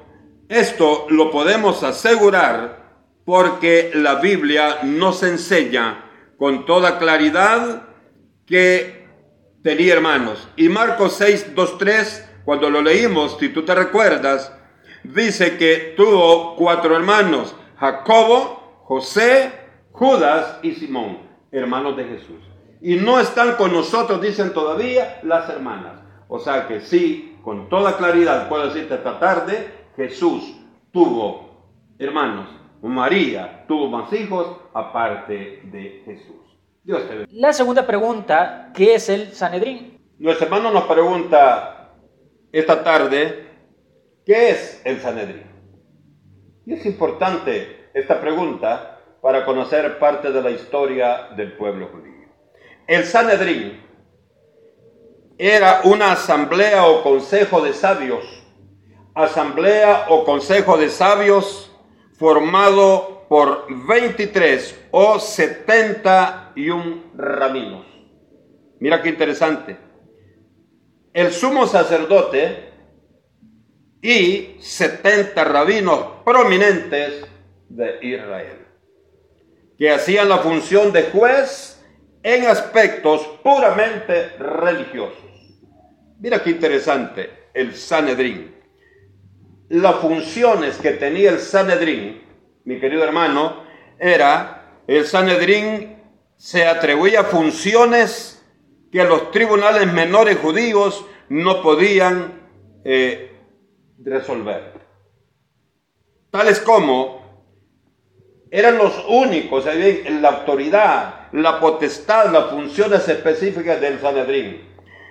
esto 0.49 1.07
lo 1.11 1.31
podemos 1.31 1.83
asegurar 1.83 2.85
porque 3.25 3.91
la 3.95 4.17
Biblia 4.17 4.81
nos 4.83 5.23
enseña 5.23 6.04
con 6.39 6.67
toda 6.67 6.99
claridad 6.99 7.83
que 8.47 9.07
tenía 9.63 9.95
hermanos. 9.95 10.49
Y 10.57 10.69
Marcos 10.69 11.15
6, 11.15 11.55
2, 11.55 11.79
3, 11.79 12.31
cuando 12.45 12.71
lo 12.71 12.83
leímos, 12.83 13.39
si 13.39 13.49
tú 13.49 13.65
te 13.65 13.75
recuerdas, 13.75 14.53
dice 15.03 15.57
que 15.57 15.95
tuvo 15.97 16.57
cuatro 16.57 16.97
hermanos, 16.97 17.55
Jacobo, 17.79 18.83
José, 18.85 19.53
Judas 19.93 20.59
y 20.63 20.73
Simón, 20.73 21.19
hermanos 21.51 21.97
de 21.97 22.05
Jesús. 22.05 22.43
Y 22.81 22.97
no 22.97 23.19
están 23.19 23.57
con 23.57 23.73
nosotros, 23.73 24.21
dicen 24.21 24.53
todavía, 24.53 25.21
las 25.23 25.49
hermanas. 25.49 26.01
O 26.29 26.39
sea 26.39 26.69
que 26.69 26.81
sí, 26.81 27.39
con 27.43 27.69
toda 27.69 27.97
claridad 27.97 28.49
puedo 28.49 28.67
decirte 28.67 28.95
esta 28.95 29.19
tarde, 29.19 29.73
Jesús 29.97 30.55
tuvo 30.93 31.55
hermanos 31.99 32.49
María 32.89 33.65
tuvo 33.67 33.89
más 33.89 34.13
hijos 34.13 34.59
aparte 34.73 35.61
de 35.65 36.03
Jesús. 36.05 36.37
Dios 36.83 37.09
te 37.09 37.27
La 37.31 37.53
segunda 37.53 37.87
pregunta, 37.87 38.71
¿qué 38.75 38.95
es 38.95 39.09
el 39.09 39.33
Sanedrín? 39.33 39.99
Nuestro 40.19 40.47
hermano 40.47 40.71
nos 40.71 40.85
pregunta 40.85 41.95
esta 42.53 42.85
tarde, 42.85 43.47
¿qué 44.27 44.51
es 44.51 44.83
el 44.85 45.01
Sanedrín? 45.01 45.45
Y 46.67 46.75
es 46.75 46.85
importante 46.87 47.89
esta 47.95 48.21
pregunta 48.21 49.01
para 49.23 49.45
conocer 49.45 49.99
parte 49.99 50.31
de 50.31 50.43
la 50.43 50.51
historia 50.51 51.29
del 51.37 51.57
pueblo 51.57 51.89
judío. 51.89 52.29
El 52.87 53.05
Sanedrín 53.05 53.81
era 55.39 55.81
una 55.85 56.13
asamblea 56.13 56.87
o 56.87 57.03
consejo 57.03 57.63
de 57.63 57.73
sabios, 57.73 58.25
asamblea 59.15 60.07
o 60.11 60.25
consejo 60.25 60.77
de 60.77 60.91
sabios 60.91 61.74
formado 62.19 63.27
por 63.29 63.67
23 63.69 64.87
o 64.91 65.19
71 65.19 67.13
rabinos. 67.17 67.87
Mira 68.81 69.03
qué 69.03 69.09
interesante. 69.09 69.77
El 71.13 71.33
sumo 71.33 71.67
sacerdote 71.67 72.71
y 74.03 74.57
70 74.61 75.45
rabinos 75.45 76.07
prominentes 76.25 77.25
de 77.69 77.99
Israel, 78.03 78.59
que 79.79 79.91
hacían 79.91 80.29
la 80.29 80.39
función 80.39 80.93
de 80.93 81.05
juez 81.05 81.83
en 82.23 82.47
aspectos 82.47 83.27
puramente 83.43 84.29
religiosos. 84.39 85.25
Mira 86.19 86.43
qué 86.43 86.51
interesante 86.51 87.49
el 87.55 87.75
Sanedrín 87.75 88.54
las 89.69 89.97
funciones 89.97 90.77
que 90.79 90.93
tenía 90.93 91.31
el 91.31 91.39
Sanedrín, 91.39 92.23
mi 92.65 92.79
querido 92.81 93.05
hermano, 93.05 93.65
era, 93.99 94.81
el 94.87 95.07
Sanedrín 95.07 95.97
se 96.37 96.67
atribuía 96.67 97.25
funciones 97.25 98.45
que 98.93 99.05
los 99.05 99.31
tribunales 99.31 99.93
menores 99.93 100.39
judíos 100.39 101.05
no 101.29 101.63
podían 101.63 102.43
eh, 102.85 103.33
resolver. 103.99 104.75
Tales 106.31 106.61
como 106.61 107.25
eran 108.51 108.79
los 108.79 109.05
únicos, 109.09 109.65
la 109.67 110.29
autoridad, 110.29 111.33
la 111.33 111.59
potestad, 111.59 112.31
las 112.31 112.51
funciones 112.51 113.09
específicas 113.09 113.81
del 113.81 113.99
Sanedrín, 114.01 114.61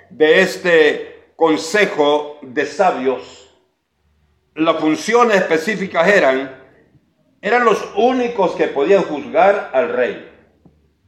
de 0.10 0.41
este 0.41 1.33
consejo 1.36 2.39
de 2.41 2.65
sabios 2.65 3.43
las 4.55 4.79
funciones 4.79 5.38
específicas 5.38 6.07
eran, 6.07 6.55
eran 7.41 7.65
los 7.65 7.83
únicos 7.95 8.55
que 8.55 8.67
podían 8.67 9.03
juzgar 9.03 9.72
al 9.74 9.89
rey. 9.89 10.29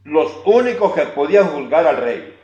Los 0.04 0.32
únicos 0.46 0.94
que 0.94 1.04
podían 1.04 1.48
juzgar 1.48 1.88
al 1.88 1.98
rey. 1.98 2.38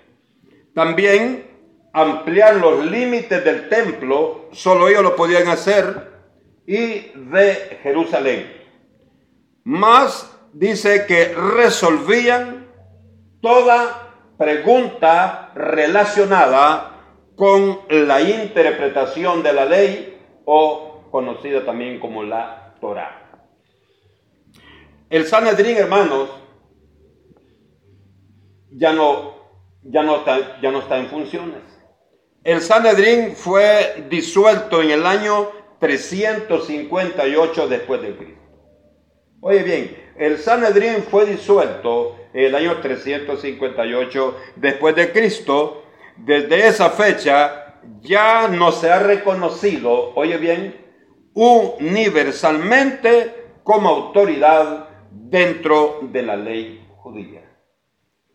También 0.74 1.48
ampliar 1.94 2.56
los 2.56 2.86
límites 2.86 3.44
del 3.44 3.68
templo, 3.70 4.50
solo 4.52 4.88
ellos 4.88 5.04
lo 5.04 5.16
podían 5.16 5.48
hacer, 5.48 6.10
y 6.66 7.12
de 7.16 7.80
Jerusalén. 7.84 8.62
Más 9.64 10.32
dice 10.54 11.06
que 11.06 11.34
resolvían 11.34 12.68
toda 13.42 14.14
pregunta 14.38 15.52
relacionada 15.56 16.92
con 17.36 17.80
la 17.90 18.22
interpretación 18.22 19.44
de 19.44 19.54
la 19.54 19.66
ley 19.66 20.20
o 20.46 20.91
conocida 21.12 21.66
también 21.66 22.00
como 22.00 22.24
la 22.24 22.76
Torah. 22.80 23.22
El 25.10 25.28
Sanedrín, 25.28 25.78
hermanos, 25.78 26.30
ya 28.72 28.94
no, 28.94 29.36
ya 29.84 30.04
no, 30.04 30.18
está, 30.18 30.62
ya 30.62 30.72
no 30.72 30.80
está 30.80 30.98
en 30.98 31.08
funciones. 31.08 31.62
El 32.44 32.62
Sanedrín 32.62 33.36
fue 33.36 34.06
disuelto 34.10 34.82
en 34.82 34.92
el 34.92 35.06
año 35.06 35.50
358 35.80 37.68
después 37.68 38.02
de 38.02 38.16
Cristo. 38.16 38.42
Oye 39.42 39.64
bien, 39.64 39.98
el 40.18 40.38
Sanedrín 40.38 41.04
fue 41.04 41.26
disuelto 41.26 42.16
en 42.34 42.46
el 42.46 42.56
año 42.56 42.80
358 42.80 44.38
después 44.56 44.96
de 44.96 45.12
Cristo. 45.12 45.84
Desde 46.16 46.68
esa 46.68 46.90
fecha 46.92 47.80
ya 48.02 48.48
no 48.48 48.72
se 48.72 48.92
ha 48.92 49.00
reconocido, 49.00 50.14
oye 50.16 50.38
bien, 50.38 50.81
universalmente 51.34 53.42
como 53.64 53.90
autoridad 53.90 54.90
dentro 55.12 56.00
de 56.04 56.22
la 56.24 56.36
ley 56.36 56.86
judía. 56.98 57.42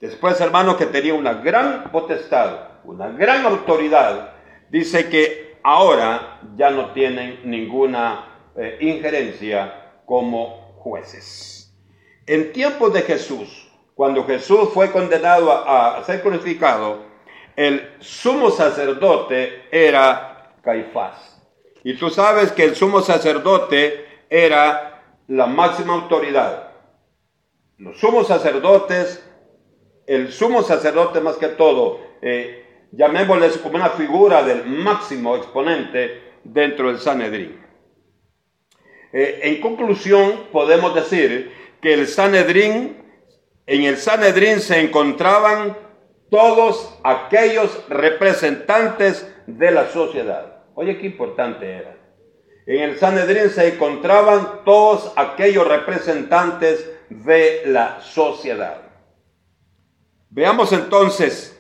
Después, 0.01 0.41
hermano, 0.41 0.77
que 0.77 0.87
tenía 0.87 1.15
una 1.15 1.35
gran 1.35 1.91
potestad, 1.91 2.81
una 2.85 3.09
gran 3.09 3.45
autoridad, 3.47 4.33
dice 4.71 5.09
que 5.09 5.59
ahora 5.63 6.41
ya 6.57 6.71
no 6.71 6.93
tienen 6.93 7.41
ninguna 7.45 8.51
eh, 8.57 8.79
injerencia 8.81 10.01
como 10.05 10.75
jueces. 10.79 11.75
En 12.27 12.53
tiempos 12.53 12.93
de 12.93 13.03
Jesús, 13.03 13.73
cuando 13.95 14.25
Jesús 14.25 14.69
fue 14.73 14.93
condenado 14.93 15.51
a, 15.51 15.97
a 15.97 16.05
ser 16.05 16.23
crucificado, 16.23 17.05
el 17.57 17.97
sumo 18.01 18.51
sacerdote 18.51 19.65
era 19.71 20.53
Caifás. 20.63 21.36
Y 21.87 21.95
tú 21.95 22.11
sabes 22.11 22.51
que 22.51 22.65
el 22.65 22.75
sumo 22.75 23.01
sacerdote 23.01 24.05
era 24.29 25.05
la 25.29 25.47
máxima 25.47 25.95
autoridad. 25.95 26.73
Los 27.79 28.01
sumos 28.01 28.27
sacerdotes, 28.27 29.25
el 30.05 30.33
sumo 30.33 30.65
sacerdote 30.65 31.21
más 31.21 31.37
que 31.37 31.47
todo, 31.47 32.01
eh, 32.23 32.89
llamémosles 32.91 33.59
como 33.59 33.77
una 33.77 33.91
figura 33.91 34.43
del 34.43 34.65
máximo 34.67 35.37
exponente 35.37 36.23
dentro 36.43 36.89
del 36.89 36.99
Sanedrín. 36.99 37.65
Eh, 39.13 39.39
en 39.45 39.61
conclusión, 39.61 40.49
podemos 40.51 40.93
decir 40.93 41.53
que 41.81 41.95
el 41.95 42.09
Sanedrín, 42.09 43.01
en 43.65 43.85
el 43.85 43.97
Sanedrín 43.99 44.59
se 44.59 44.81
encontraban 44.81 45.77
todos 46.33 46.99
aquellos 47.05 47.81
representantes 47.89 49.33
de 49.47 49.71
la 49.71 49.87
sociedad. 49.91 50.56
Oye, 50.77 50.99
qué 50.99 51.07
importante 51.07 51.73
era. 51.73 51.97
En 52.67 52.83
el 52.83 52.99
Sanedrín 52.99 53.49
se 53.49 53.67
encontraban 53.67 54.63
todos 54.63 55.11
aquellos 55.17 55.67
representantes 55.67 56.87
de 57.09 57.63
la 57.65 58.03
sociedad. 58.03 58.83
Veamos 60.29 60.75
entonces, 60.75 61.59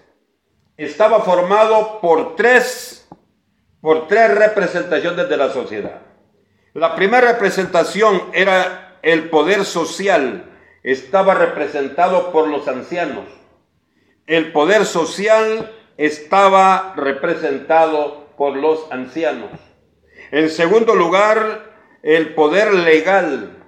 estaba 0.76 1.20
formado 1.20 1.98
por 2.02 2.36
tres, 2.36 3.08
por 3.80 4.06
tres 4.06 4.34
representaciones 4.34 5.26
de 5.30 5.36
la 5.38 5.48
sociedad. 5.48 6.02
La 6.74 6.94
primera 6.94 7.32
representación 7.32 8.24
era 8.34 8.98
el 9.00 9.30
poder 9.30 9.64
social, 9.64 10.44
estaba 10.82 11.32
representado 11.32 12.32
por 12.32 12.48
los 12.48 12.68
ancianos. 12.68 13.24
El 14.26 14.52
poder 14.52 14.84
social 14.84 15.72
estaba 15.96 16.92
representado 16.96 18.25
por 18.36 18.56
los 18.56 18.90
ancianos. 18.90 19.50
En 20.30 20.50
segundo 20.50 20.94
lugar, 20.94 21.74
el 22.02 22.34
poder 22.34 22.74
legal 22.74 23.64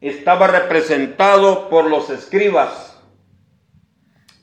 estaba 0.00 0.46
representado 0.46 1.68
por 1.68 1.88
los 1.88 2.10
escribas. 2.10 3.02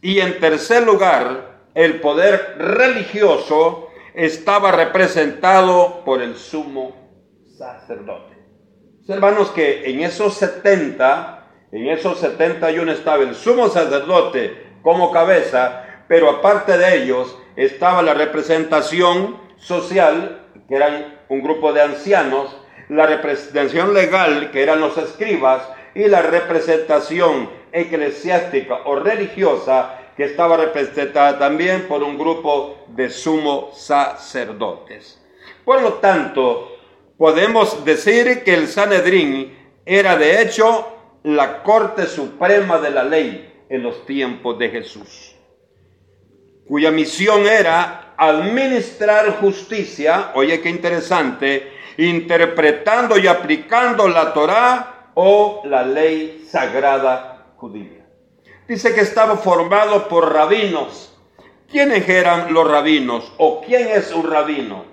Y 0.01 0.19
en 0.19 0.39
tercer 0.39 0.83
lugar, 0.83 1.61
el 1.73 1.99
poder 2.01 2.55
religioso 2.57 3.89
estaba 4.13 4.71
representado 4.71 6.03
por 6.05 6.21
el 6.21 6.35
sumo 6.35 6.95
sacerdote. 7.57 8.35
Hermanos, 9.07 9.51
que 9.51 9.89
en 9.89 10.01
esos 10.01 10.33
70, 10.35 11.47
en 11.71 11.87
esos 11.87 12.19
71 12.19 12.91
estaba 12.91 13.23
el 13.23 13.35
sumo 13.35 13.69
sacerdote 13.69 14.65
como 14.81 15.11
cabeza, 15.11 15.83
pero 16.07 16.29
aparte 16.29 16.77
de 16.77 17.03
ellos 17.03 17.37
estaba 17.55 18.01
la 18.01 18.13
representación 18.13 19.44
social, 19.57 20.47
que 20.67 20.75
eran 20.75 21.19
un 21.29 21.41
grupo 21.41 21.73
de 21.73 21.81
ancianos, 21.81 22.55
la 22.89 23.05
representación 23.05 23.93
legal, 23.93 24.51
que 24.51 24.61
eran 24.61 24.79
los 24.79 24.97
escribas, 24.97 25.61
y 25.93 26.07
la 26.07 26.21
representación 26.21 27.49
eclesiástica 27.71 28.81
o 28.85 28.95
religiosa, 28.95 29.99
que 30.15 30.25
estaba 30.25 30.57
representada 30.57 31.37
también 31.37 31.87
por 31.87 32.03
un 32.03 32.17
grupo 32.17 32.85
de 32.89 33.09
sumos 33.09 33.81
sacerdotes. 33.81 35.21
Por 35.65 35.81
lo 35.81 35.95
tanto, 35.95 36.77
podemos 37.17 37.83
decir 37.83 38.43
que 38.43 38.53
el 38.53 38.67
Sanedrín 38.67 39.57
era 39.85 40.15
de 40.15 40.41
hecho 40.41 40.87
la 41.23 41.63
Corte 41.63 42.05
Suprema 42.05 42.79
de 42.79 42.91
la 42.91 43.03
Ley 43.03 43.65
en 43.69 43.83
los 43.83 44.05
tiempos 44.05 44.57
de 44.59 44.69
Jesús, 44.69 45.35
cuya 46.67 46.91
misión 46.91 47.45
era 47.45 48.04
administrar 48.17 49.39
justicia, 49.39 50.31
oye 50.35 50.61
qué 50.61 50.69
interesante, 50.69 51.71
interpretando 51.97 53.17
y 53.17 53.27
aplicando 53.27 54.07
la 54.07 54.33
Torá 54.33 55.09
o 55.13 55.61
la 55.65 55.83
ley 55.83 56.45
sagrada 56.49 57.47
judía. 57.57 58.05
Dice 58.67 58.93
que 58.93 59.01
estaba 59.01 59.37
formado 59.37 60.07
por 60.07 60.33
rabinos. 60.33 61.11
¿Quiénes 61.69 62.07
eran 62.07 62.53
los 62.53 62.69
rabinos 62.69 63.33
o 63.37 63.61
quién 63.61 63.89
es 63.89 64.11
un 64.11 64.29
rabino? 64.29 64.85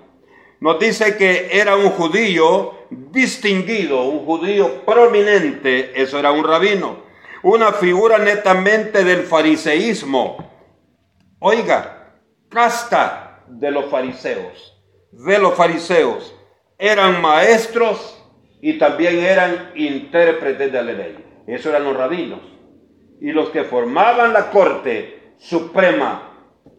Nos 0.59 0.79
dice 0.79 1.17
que 1.17 1.49
era 1.51 1.75
un 1.75 1.89
judío 1.89 2.73
distinguido, 2.89 4.03
un 4.03 4.25
judío 4.25 4.85
prominente, 4.85 5.91
eso 6.01 6.17
era 6.17 6.31
un 6.31 6.43
rabino, 6.43 7.03
una 7.43 7.73
figura 7.73 8.17
netamente 8.17 9.03
del 9.03 9.23
fariseísmo. 9.23 10.37
Oiga, 11.39 11.92
casta 12.53 13.43
de 13.47 13.71
los 13.71 13.85
fariseos, 13.85 14.79
de 15.11 15.39
los 15.39 15.55
fariseos, 15.55 16.35
eran 16.77 17.21
maestros 17.21 18.21
y 18.61 18.77
también 18.77 19.19
eran 19.19 19.71
intérpretes 19.75 20.71
de 20.71 20.83
la 20.83 20.93
ley. 20.93 21.17
Eso 21.47 21.69
eran 21.69 21.83
los 21.83 21.97
rabinos. 21.97 22.39
Y 23.19 23.31
los 23.31 23.49
que 23.49 23.63
formaban 23.63 24.33
la 24.33 24.49
corte 24.51 25.33
suprema, 25.37 26.29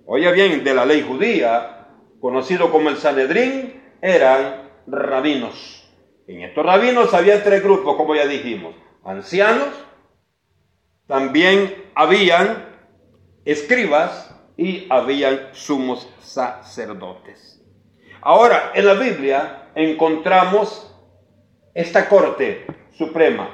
oye 0.06 0.30
bien, 0.32 0.64
de 0.64 0.74
la 0.74 0.87
ley 0.87 1.04
judía, 1.06 1.88
conocido 2.20 2.70
como 2.70 2.88
el 2.88 2.96
Sanedrín, 2.96 3.82
eran 4.00 4.70
rabinos. 4.87 5.90
En 6.26 6.42
estos 6.42 6.64
rabinos 6.64 7.12
había 7.12 7.42
tres 7.44 7.62
grupos, 7.62 7.96
como 7.96 8.14
ya 8.14 8.26
dijimos, 8.26 8.74
ancianos, 9.04 9.68
también 11.06 11.84
habían 11.94 12.64
escribas 13.44 14.34
y 14.56 14.86
habían 14.90 15.48
sumos 15.52 16.08
sacerdotes. 16.20 17.60
Ahora, 18.22 18.72
en 18.74 18.86
la 18.86 18.94
Biblia 18.94 19.68
encontramos 19.74 20.90
esta 21.74 22.08
corte 22.08 22.64
suprema 22.96 23.50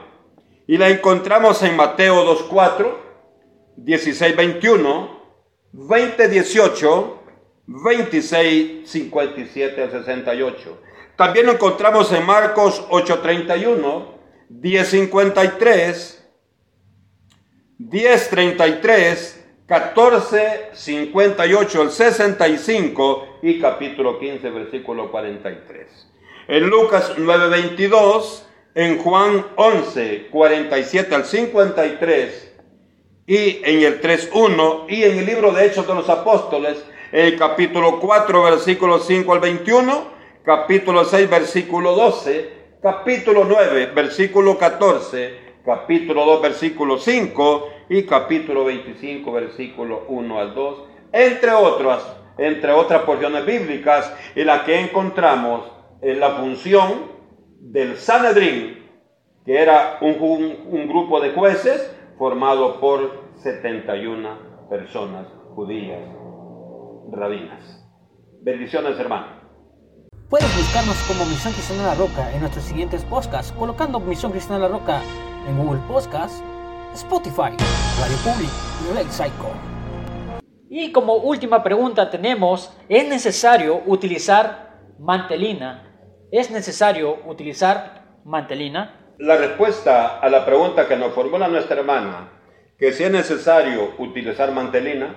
y 0.66 0.76
la 0.76 0.88
encontramos 0.88 1.62
en 1.62 1.74
Mateo 1.74 2.22
2.4, 2.48 2.94
16.21, 3.78 5.08
20.18, 5.72 7.14
26.57 7.66 9.82
al 9.82 9.90
68. 9.90 10.82
También 11.16 11.46
lo 11.46 11.52
encontramos 11.52 12.12
en 12.12 12.24
Marcos 12.24 12.86
8.31, 12.88 14.06
10.53, 14.50 16.18
10.33, 17.78 19.39
14, 19.70 20.70
58 20.72 21.80
al 21.80 21.92
65 21.92 23.38
y 23.40 23.60
capítulo 23.60 24.18
15, 24.18 24.50
versículo 24.50 25.12
43. 25.12 26.12
En 26.48 26.68
Lucas 26.68 27.12
9, 27.16 27.48
22, 27.50 28.48
en 28.74 28.98
Juan 28.98 29.46
11, 29.54 30.26
47 30.32 31.14
al 31.14 31.24
53 31.24 32.52
y 33.28 33.60
en 33.62 33.82
el 33.84 34.00
3.1 34.00 34.86
y 34.88 35.04
en 35.04 35.18
el 35.18 35.26
libro 35.26 35.52
de 35.52 35.66
Hechos 35.66 35.86
de 35.86 35.94
los 35.94 36.08
Apóstoles, 36.08 36.84
en 37.12 37.26
el 37.26 37.38
capítulo 37.38 38.00
4, 38.00 38.42
versículo 38.42 38.98
5 38.98 39.32
al 39.32 39.38
21, 39.38 40.04
capítulo 40.44 41.04
6, 41.04 41.30
versículo 41.30 41.94
12, 41.94 42.50
capítulo 42.82 43.44
9, 43.44 43.92
versículo 43.94 44.58
14, 44.58 45.49
capítulo 45.64 46.24
2, 46.24 46.42
versículo 46.42 46.98
5 46.98 47.68
y 47.88 48.04
capítulo 48.04 48.64
25, 48.64 49.32
versículo 49.32 50.04
1 50.08 50.38
al 50.38 50.54
2, 50.54 50.84
entre 51.12 51.52
otras, 51.52 52.16
entre 52.38 52.72
otras 52.72 53.02
porciones 53.02 53.44
bíblicas 53.44 54.14
en 54.34 54.46
las 54.46 54.62
que 54.62 54.80
encontramos 54.80 55.70
en 56.02 56.20
la 56.20 56.30
función 56.30 57.10
del 57.60 57.96
Sanedrín, 57.96 58.78
que 59.44 59.58
era 59.58 59.98
un, 60.00 60.16
un 60.66 60.88
grupo 60.88 61.20
de 61.20 61.32
jueces 61.32 61.94
formado 62.18 62.80
por 62.80 63.30
71 63.36 64.68
personas 64.68 65.26
judías, 65.54 66.00
rabinas. 67.10 67.84
Bendiciones, 68.42 68.98
hermano. 68.98 69.40
Puedes 70.28 70.56
buscarnos 70.56 70.96
como 71.08 71.24
Misión 71.24 71.52
Cristiana 71.52 71.86
La 71.88 71.94
Roca 71.94 72.32
en 72.32 72.40
nuestros 72.40 72.64
siguientes 72.64 73.04
podcasts, 73.04 73.52
colocando 73.52 73.98
Misión 73.98 74.30
Cristiana 74.30 74.60
La 74.60 74.68
Roca 74.68 75.02
en 75.46 75.58
Google 75.58 75.80
Podcasts, 75.88 76.42
Spotify, 76.94 77.56
Radio 78.00 78.16
Public 78.24 78.50
y 78.84 78.96
Red 78.96 79.10
Psycho. 79.10 79.52
Y 80.68 80.92
como 80.92 81.16
última 81.16 81.62
pregunta 81.62 82.10
tenemos, 82.10 82.72
¿es 82.88 83.08
necesario 83.08 83.82
utilizar 83.86 84.78
mantelina? 84.98 86.28
¿Es 86.30 86.50
necesario 86.50 87.18
utilizar 87.26 88.20
mantelina? 88.24 89.14
La 89.18 89.36
respuesta 89.36 90.18
a 90.18 90.28
la 90.28 90.44
pregunta 90.44 90.86
que 90.86 90.96
nos 90.96 91.12
formula 91.12 91.48
nuestra 91.48 91.76
hermana, 91.76 92.32
que 92.78 92.92
si 92.92 93.04
es 93.04 93.10
necesario 93.10 93.94
utilizar 93.98 94.52
mantelina, 94.52 95.14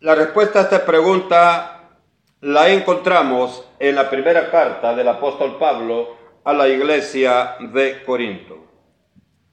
la 0.00 0.14
respuesta 0.14 0.58
a 0.58 0.62
esta 0.62 0.84
pregunta 0.84 2.00
la 2.40 2.68
encontramos 2.68 3.66
en 3.78 3.94
la 3.94 4.10
primera 4.10 4.50
carta 4.50 4.94
del 4.94 5.08
apóstol 5.08 5.56
Pablo 5.58 6.23
a 6.44 6.52
la 6.52 6.68
iglesia 6.68 7.56
de 7.72 8.02
Corinto, 8.04 8.58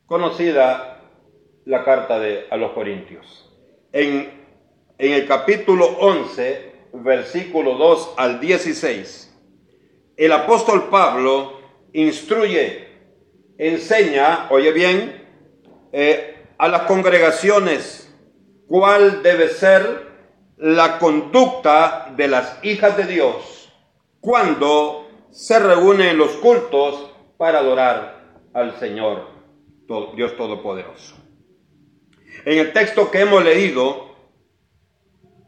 conocida 0.05 1.01
la 1.65 1.83
carta 1.83 2.19
de, 2.19 2.47
a 2.49 2.57
los 2.57 2.71
Corintios. 2.71 3.49
En, 3.93 4.29
en 4.97 5.11
el 5.13 5.25
capítulo 5.25 5.85
11, 5.85 6.71
versículo 6.93 7.75
2 7.75 8.15
al 8.17 8.39
16, 8.41 9.33
el 10.17 10.31
apóstol 10.33 10.89
Pablo 10.89 11.59
instruye, 11.93 12.87
enseña, 13.57 14.47
oye 14.49 14.71
bien, 14.71 15.25
eh, 15.93 16.45
a 16.57 16.67
las 16.67 16.83
congregaciones 16.83 18.13
cuál 18.67 19.23
debe 19.23 19.47
ser 19.47 20.11
la 20.57 20.99
conducta 20.99 22.13
de 22.15 22.27
las 22.27 22.59
hijas 22.63 22.95
de 22.97 23.05
Dios 23.05 23.73
cuando 24.19 25.00
se 25.31 25.59
reúnen 25.59 26.09
en 26.09 26.17
los 26.17 26.31
cultos 26.33 27.09
para 27.37 27.59
adorar 27.59 28.35
al 28.53 28.77
Señor 28.79 29.27
Dios 30.15 30.37
Todopoderoso. 30.37 31.15
En 32.45 32.59
el 32.59 32.73
texto 32.73 33.11
que 33.11 33.21
hemos 33.21 33.43
leído, 33.43 34.15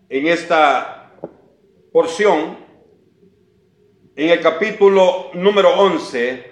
en 0.09 0.27
esta 0.27 1.11
porción, 1.91 2.57
en 4.15 4.29
el 4.29 4.41
capítulo 4.41 5.31
número 5.33 5.79
11, 5.79 6.51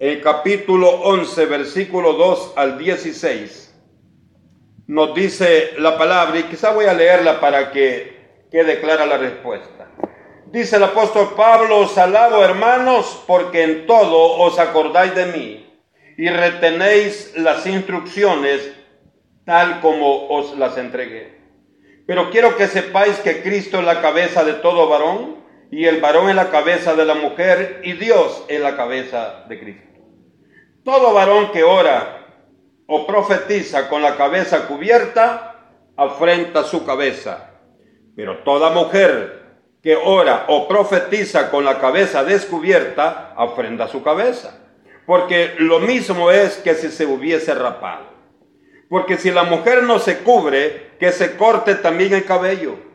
el 0.00 0.20
capítulo 0.20 0.88
11, 0.88 1.46
versículo 1.46 2.12
2 2.14 2.54
al 2.56 2.78
16, 2.78 3.74
nos 4.86 5.14
dice 5.14 5.72
la 5.78 5.98
palabra, 5.98 6.38
y 6.38 6.44
quizá 6.44 6.72
voy 6.72 6.86
a 6.86 6.94
leerla 6.94 7.40
para 7.40 7.70
que 7.70 8.46
quede 8.50 8.80
clara 8.80 9.04
la 9.04 9.18
respuesta. 9.18 9.90
Dice 10.50 10.76
el 10.76 10.82
apóstol 10.84 11.34
Pablo, 11.36 11.80
os 11.80 11.98
alabo 11.98 12.42
hermanos, 12.42 13.22
porque 13.26 13.64
en 13.64 13.86
todo 13.86 14.38
os 14.38 14.58
acordáis 14.58 15.14
de 15.14 15.26
mí 15.26 15.82
y 16.16 16.30
retenéis 16.30 17.34
las 17.36 17.66
instrucciones 17.66 18.72
tal 19.44 19.80
como 19.80 20.28
os 20.28 20.56
las 20.56 20.78
entregué. 20.78 21.38
Pero 22.06 22.30
quiero 22.30 22.56
que 22.56 22.66
sepáis 22.66 23.18
que 23.18 23.42
Cristo 23.42 23.78
es 23.78 23.84
la 23.84 24.00
cabeza 24.00 24.42
de 24.42 24.54
todo 24.54 24.88
varón 24.88 25.36
y 25.70 25.84
el 25.84 26.00
varón 26.00 26.30
en 26.30 26.36
la 26.36 26.48
cabeza 26.48 26.94
de 26.94 27.04
la 27.04 27.14
mujer 27.14 27.82
y 27.84 27.92
Dios 27.92 28.46
en 28.48 28.62
la 28.62 28.74
cabeza 28.74 29.44
de 29.50 29.60
Cristo. 29.60 30.00
Todo 30.82 31.12
varón 31.12 31.52
que 31.52 31.62
ora 31.62 32.26
o 32.86 33.06
profetiza 33.06 33.90
con 33.90 34.00
la 34.00 34.16
cabeza 34.16 34.66
cubierta, 34.66 35.56
afrenta 35.94 36.64
su 36.64 36.86
cabeza. 36.86 37.50
Pero 38.16 38.38
toda 38.44 38.70
mujer 38.70 39.37
que 39.82 39.96
ora 39.96 40.46
o 40.48 40.66
profetiza 40.68 41.50
con 41.50 41.64
la 41.64 41.78
cabeza 41.78 42.24
descubierta, 42.24 43.34
afrenta 43.36 43.88
su 43.88 44.02
cabeza. 44.02 44.58
Porque 45.06 45.54
lo 45.58 45.80
mismo 45.80 46.30
es 46.30 46.56
que 46.56 46.74
si 46.74 46.88
se 46.88 47.06
hubiese 47.06 47.54
rapado. 47.54 48.06
Porque 48.88 49.16
si 49.16 49.30
la 49.30 49.44
mujer 49.44 49.82
no 49.82 49.98
se 49.98 50.18
cubre, 50.18 50.92
que 50.98 51.12
se 51.12 51.36
corte 51.36 51.74
también 51.76 52.12
el 52.14 52.24
cabello 52.24 52.88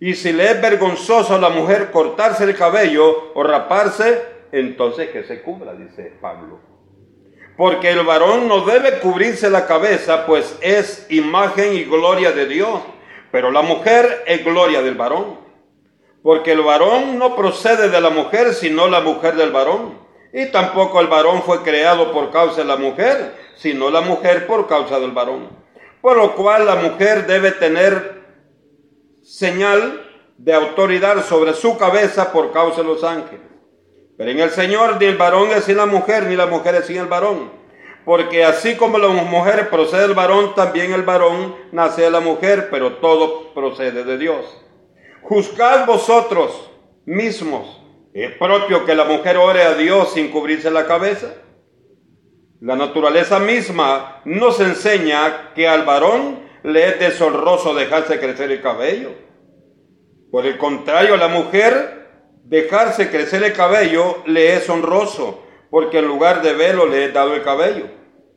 y 0.00 0.14
si 0.14 0.32
le 0.32 0.50
es 0.50 0.62
vergonzoso 0.62 1.34
a 1.34 1.38
la 1.38 1.50
mujer 1.50 1.90
cortarse 1.90 2.44
el 2.44 2.56
cabello 2.56 3.32
o 3.34 3.42
raparse, 3.42 4.22
entonces 4.50 5.10
que 5.10 5.24
se 5.24 5.42
cubra, 5.42 5.74
dice 5.74 6.14
Pablo. 6.22 6.58
Porque 7.58 7.90
el 7.90 8.02
varón 8.06 8.48
no 8.48 8.62
debe 8.62 8.98
cubrirse 9.00 9.50
la 9.50 9.66
cabeza, 9.66 10.24
pues 10.24 10.56
es 10.62 11.06
imagen 11.10 11.74
y 11.74 11.84
gloria 11.84 12.32
de 12.32 12.46
Dios. 12.46 12.80
Pero 13.30 13.50
la 13.50 13.60
mujer 13.60 14.24
es 14.26 14.42
gloria 14.42 14.80
del 14.80 14.94
varón. 14.94 15.38
Porque 16.22 16.52
el 16.52 16.60
varón 16.60 17.18
no 17.18 17.34
procede 17.34 17.88
de 17.88 18.00
la 18.00 18.10
mujer, 18.10 18.54
sino 18.54 18.88
la 18.88 19.00
mujer 19.00 19.36
del 19.36 19.52
varón. 19.52 19.98
Y 20.32 20.46
tampoco 20.46 21.00
el 21.00 21.06
varón 21.06 21.42
fue 21.42 21.62
creado 21.62 22.12
por 22.12 22.30
causa 22.30 22.58
de 22.58 22.66
la 22.66 22.76
mujer, 22.76 23.34
sino 23.56 23.90
la 23.90 24.00
mujer 24.00 24.46
por 24.46 24.66
causa 24.66 25.00
del 25.00 25.12
varón. 25.12 25.48
Por 26.00 26.16
lo 26.16 26.34
cual 26.34 26.66
la 26.66 26.76
mujer 26.76 27.26
debe 27.26 27.52
tener 27.52 28.20
señal 29.22 30.06
de 30.36 30.54
autoridad 30.54 31.24
sobre 31.24 31.52
su 31.52 31.76
cabeza 31.76 32.32
por 32.32 32.52
causa 32.52 32.82
de 32.82 32.88
los 32.88 33.04
ángeles. 33.04 33.40
Pero 34.16 34.30
en 34.30 34.40
el 34.40 34.50
Señor 34.50 34.98
ni 35.00 35.06
el 35.06 35.16
varón 35.16 35.50
es 35.50 35.64
sin 35.64 35.78
la 35.78 35.86
mujer, 35.86 36.26
ni 36.26 36.36
la 36.36 36.46
mujer 36.46 36.74
es 36.74 36.86
sin 36.86 36.98
el 36.98 37.06
varón. 37.06 37.50
Porque 38.04 38.44
así 38.44 38.76
como 38.76 38.98
la 38.98 39.08
mujer 39.08 39.68
procede 39.70 40.02
del 40.02 40.14
varón, 40.14 40.54
también 40.54 40.92
el 40.92 41.02
varón 41.02 41.54
nace 41.72 42.02
de 42.02 42.10
la 42.10 42.20
mujer, 42.20 42.68
pero 42.70 42.94
todo 42.94 43.52
procede 43.54 44.04
de 44.04 44.18
Dios. 44.18 44.44
Juzgad 45.22 45.86
vosotros 45.86 46.70
mismos. 47.04 47.80
¿Es 48.12 48.32
propio 48.32 48.84
que 48.84 48.94
la 48.94 49.04
mujer 49.04 49.36
ore 49.36 49.62
a 49.62 49.74
Dios 49.74 50.12
sin 50.14 50.30
cubrirse 50.30 50.70
la 50.70 50.86
cabeza? 50.86 51.34
La 52.60 52.74
naturaleza 52.74 53.38
misma 53.38 54.20
nos 54.24 54.60
enseña 54.60 55.52
que 55.54 55.68
al 55.68 55.84
varón 55.84 56.40
le 56.62 56.88
es 56.88 56.98
deshonroso 56.98 57.74
dejarse 57.74 58.18
crecer 58.18 58.50
el 58.50 58.60
cabello. 58.60 59.10
Por 60.30 60.46
el 60.46 60.58
contrario, 60.58 61.14
a 61.14 61.18
la 61.18 61.28
mujer 61.28 62.08
dejarse 62.44 63.10
crecer 63.10 63.42
el 63.44 63.52
cabello 63.52 64.22
le 64.26 64.56
es 64.56 64.68
honroso, 64.68 65.42
porque 65.70 65.98
en 65.98 66.06
lugar 66.06 66.42
de 66.42 66.54
velo 66.54 66.86
le 66.86 67.04
he 67.04 67.12
dado 67.12 67.34
el 67.34 67.42
cabello. 67.42 67.86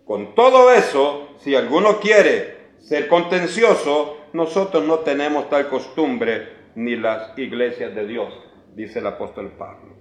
Con 0.05 0.35
todo 0.35 0.71
eso, 0.71 1.29
si 1.39 1.55
alguno 1.55 1.99
quiere 1.99 2.75
ser 2.79 3.07
contencioso, 3.07 4.17
nosotros 4.33 4.83
no 4.83 4.99
tenemos 4.99 5.49
tal 5.49 5.69
costumbre 5.69 6.62
ni 6.75 6.95
las 6.95 7.37
iglesias 7.37 7.93
de 7.95 8.07
Dios, 8.07 8.33
dice 8.75 8.99
el 8.99 9.07
apóstol 9.07 9.51
Pablo. 9.57 9.93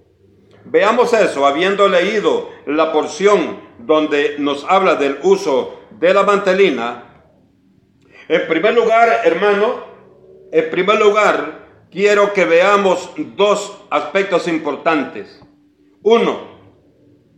Veamos 0.64 1.12
eso, 1.12 1.46
habiendo 1.46 1.88
leído 1.88 2.50
la 2.66 2.92
porción 2.92 3.60
donde 3.78 4.36
nos 4.38 4.64
habla 4.68 4.94
del 4.94 5.18
uso 5.22 5.80
de 5.98 6.14
la 6.14 6.22
mantelina, 6.22 7.04
en 8.28 8.46
primer 8.46 8.74
lugar, 8.74 9.22
hermano, 9.24 9.84
en 10.52 10.70
primer 10.70 11.00
lugar, 11.00 11.66
quiero 11.90 12.32
que 12.32 12.44
veamos 12.44 13.10
dos 13.36 13.84
aspectos 13.90 14.46
importantes. 14.48 15.42
Uno, 16.02 16.40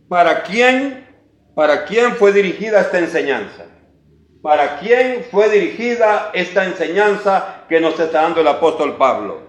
¿para 0.07 0.43
quién, 0.43 1.05
para 1.55 1.85
quién 1.85 2.13
fue 2.13 2.31
dirigida 2.31 2.81
esta 2.81 2.99
enseñanza? 2.99 3.65
¿Para 4.45 4.77
quién 4.77 5.25
fue 5.31 5.49
dirigida 5.49 6.29
esta 6.31 6.65
enseñanza 6.65 7.65
que 7.67 7.79
nos 7.79 7.99
está 7.99 8.21
dando 8.21 8.41
el 8.41 8.47
apóstol 8.47 8.95
Pablo? 8.95 9.39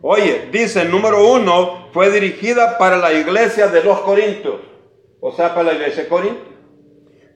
Oye, 0.00 0.48
dice, 0.50 0.86
número 0.86 1.22
uno, 1.32 1.90
fue 1.92 2.10
dirigida 2.10 2.78
para 2.78 2.96
la 2.96 3.12
iglesia 3.12 3.66
de 3.68 3.84
los 3.84 4.00
Corintios, 4.00 4.54
o 5.20 5.32
sea, 5.32 5.54
para 5.54 5.64
la 5.64 5.74
iglesia 5.74 6.04
de 6.04 6.08
Corinto. 6.08 6.48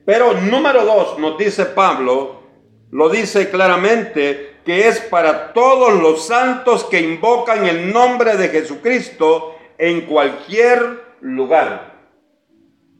Pero 0.03 0.33
número 0.33 0.83
dos, 0.85 1.19
nos 1.19 1.37
dice 1.37 1.65
Pablo, 1.65 2.41
lo 2.89 3.09
dice 3.09 3.51
claramente 3.51 4.55
que 4.65 4.87
es 4.87 4.99
para 4.99 5.53
todos 5.53 5.93
los 5.93 6.25
santos 6.25 6.83
que 6.85 6.99
invocan 6.99 7.67
el 7.67 7.93
nombre 7.93 8.37
de 8.37 8.49
Jesucristo 8.49 9.55
en 9.77 10.07
cualquier 10.07 11.13
lugar. 11.21 11.92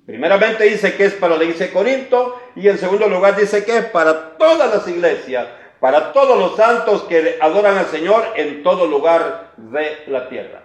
Primeramente 0.05 0.65
dice 0.65 0.95
que 0.95 1.05
es 1.05 1.13
para 1.13 1.37
la 1.37 1.43
iglesia 1.43 1.67
de 1.67 1.73
Corinto 1.73 2.39
y 2.55 2.67
en 2.67 2.77
segundo 2.77 3.07
lugar 3.07 3.37
dice 3.37 3.63
que 3.63 3.77
es 3.77 3.85
para 3.85 4.37
todas 4.37 4.73
las 4.73 4.87
iglesias, 4.87 5.47
para 5.79 6.11
todos 6.11 6.37
los 6.37 6.57
santos 6.57 7.03
que 7.03 7.37
adoran 7.39 7.77
al 7.77 7.87
Señor 7.87 8.25
en 8.35 8.63
todo 8.63 8.85
lugar 8.85 9.53
de 9.55 10.03
la 10.07 10.27
tierra. 10.27 10.63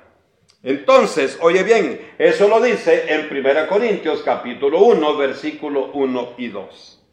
Entonces, 0.65 1.39
oye 1.41 1.63
bien, 1.63 2.15
eso 2.19 2.49
lo 2.49 2.61
dice 2.61 3.05
en 3.15 3.29
1 3.31 3.69
Corintios 3.69 4.23
capítulo 4.25 4.81
1, 4.81 5.17
versículo 5.17 5.93
1 5.93 6.35
y 6.37 6.49
2. 6.49 7.05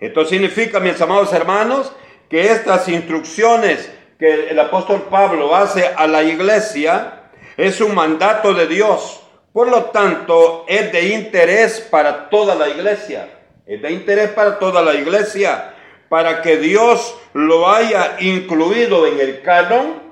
Esto 0.00 0.24
significa, 0.24 0.80
mis 0.80 0.98
amados 1.00 1.32
hermanos, 1.34 1.92
que 2.30 2.50
estas 2.52 2.88
instrucciones 2.88 3.92
que 4.18 4.48
el 4.48 4.58
apóstol 4.58 5.08
Pablo 5.10 5.54
hace 5.54 5.86
a 5.86 6.06
la 6.06 6.22
iglesia 6.22 7.30
es 7.58 7.82
un 7.82 7.94
mandato 7.94 8.54
de 8.54 8.66
Dios. 8.66 9.25
Por 9.56 9.70
lo 9.70 9.84
tanto, 9.84 10.66
es 10.68 10.92
de 10.92 11.14
interés 11.14 11.80
para 11.80 12.28
toda 12.28 12.54
la 12.54 12.68
iglesia. 12.68 13.26
Es 13.64 13.80
de 13.80 13.90
interés 13.90 14.28
para 14.32 14.58
toda 14.58 14.82
la 14.82 14.92
iglesia. 14.92 15.72
Para 16.10 16.42
que 16.42 16.58
Dios 16.58 17.16
lo 17.32 17.66
haya 17.66 18.18
incluido 18.20 19.06
en 19.06 19.18
el 19.18 19.40
canon. 19.40 20.02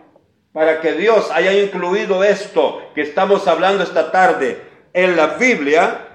Para 0.55 0.81
que 0.81 0.95
Dios 0.95 1.31
haya 1.31 1.53
incluido 1.53 2.25
esto 2.25 2.91
que 2.95 3.03
estamos 3.03 3.47
hablando 3.47 3.85
esta 3.85 4.11
tarde 4.11 4.63
en 4.95 5.15
la 5.15 5.27
Biblia 5.37 6.09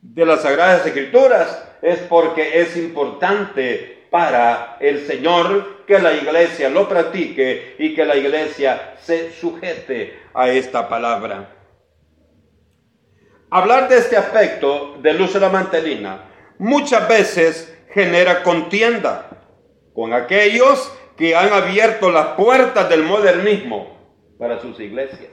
de 0.00 0.24
las 0.24 0.40
Sagradas 0.40 0.86
Escrituras. 0.86 1.62
Es 1.82 1.98
porque 1.98 2.58
es 2.62 2.74
importante 2.74 4.06
para 4.10 4.78
el 4.80 5.06
Señor 5.06 5.84
que 5.84 5.98
la 5.98 6.14
iglesia 6.14 6.70
lo 6.70 6.88
practique 6.88 7.76
y 7.78 7.94
que 7.94 8.06
la 8.06 8.16
iglesia 8.16 8.94
se 9.02 9.30
sujete 9.30 10.18
a 10.32 10.48
esta 10.48 10.88
palabra. 10.88 11.59
Hablar 13.50 13.88
de 13.88 13.98
este 13.98 14.16
aspecto 14.16 14.96
del 15.02 15.20
uso 15.20 15.34
de 15.34 15.40
la 15.40 15.48
mantelina 15.48 16.24
muchas 16.58 17.08
veces 17.08 17.76
genera 17.92 18.42
contienda 18.42 19.28
con 19.94 20.12
aquellos 20.12 20.92
que 21.16 21.34
han 21.34 21.52
abierto 21.52 22.10
las 22.10 22.28
puertas 22.28 22.88
del 22.88 23.02
modernismo 23.02 23.98
para 24.38 24.60
sus 24.60 24.78
iglesias. 24.80 25.32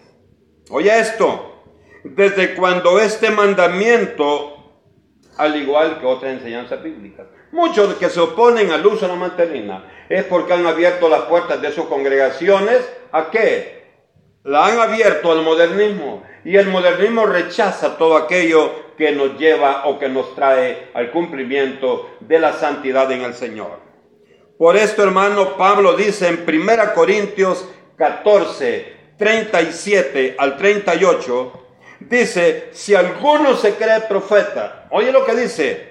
Oye 0.69 0.99
esto, 0.99 1.63
desde 2.03 2.55
cuando 2.55 2.99
este 2.99 3.29
mandamiento, 3.29 4.73
al 5.37 5.55
igual 5.55 5.99
que 5.99 6.05
otras 6.05 6.33
enseñanzas 6.33 6.81
bíblicas, 6.81 7.27
Muchos 7.51 7.95
que 7.95 8.09
se 8.09 8.19
oponen 8.19 8.71
al 8.71 8.85
uso 8.85 9.07
de 9.07 9.13
la 9.13 9.15
mantelina 9.15 9.89
es 10.09 10.25
porque 10.25 10.53
han 10.53 10.65
abierto 10.65 11.07
las 11.07 11.21
puertas 11.23 11.61
de 11.61 11.71
sus 11.71 11.85
congregaciones 11.85 12.87
a 13.11 13.31
qué? 13.31 13.76
La 14.47 14.67
han 14.67 14.79
abierto 14.79 15.29
al 15.33 15.43
modernismo 15.43 16.23
y 16.45 16.55
el 16.55 16.69
modernismo 16.69 17.25
rechaza 17.25 17.97
todo 17.97 18.15
aquello 18.15 18.95
que 18.97 19.11
nos 19.11 19.37
lleva 19.37 19.87
o 19.87 19.99
que 19.99 20.07
nos 20.07 20.33
trae 20.35 20.87
al 20.93 21.11
cumplimiento 21.11 22.11
de 22.21 22.39
la 22.39 22.53
santidad 22.53 23.11
en 23.11 23.23
el 23.23 23.33
Señor. 23.33 23.81
Por 24.57 24.77
esto, 24.77 25.03
hermano, 25.03 25.57
Pablo 25.57 25.97
dice 25.97 26.29
en 26.29 26.45
1 26.47 26.93
Corintios 26.95 27.67
14, 27.97 29.15
37 29.17 30.37
al 30.39 30.55
38, 30.55 31.65
dice, 31.99 32.69
si 32.71 32.95
alguno 32.95 33.53
se 33.57 33.75
cree 33.75 33.99
profeta, 34.07 34.87
oye 34.91 35.11
lo 35.11 35.25
que 35.25 35.35
dice, 35.35 35.89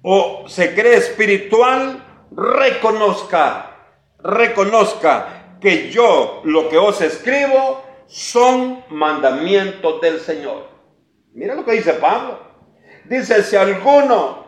o 0.00 0.44
se 0.48 0.74
cree 0.74 0.94
espiritual, 0.94 2.02
reconozca, 2.34 3.76
reconozca 4.18 5.33
que 5.64 5.90
yo 5.90 6.42
lo 6.44 6.68
que 6.68 6.76
os 6.76 7.00
escribo 7.00 7.82
son 8.06 8.84
mandamientos 8.90 9.98
del 10.02 10.20
Señor. 10.20 10.68
Mira 11.32 11.54
lo 11.54 11.64
que 11.64 11.72
dice 11.72 11.94
Pablo. 11.94 12.38
Dice, 13.06 13.42
si 13.42 13.56
alguno, 13.56 14.44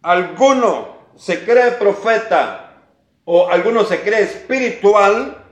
alguno 0.00 1.08
se 1.16 1.44
cree 1.44 1.72
profeta 1.72 2.84
o 3.24 3.48
alguno 3.48 3.82
se 3.82 4.00
cree 4.02 4.22
espiritual, 4.22 5.44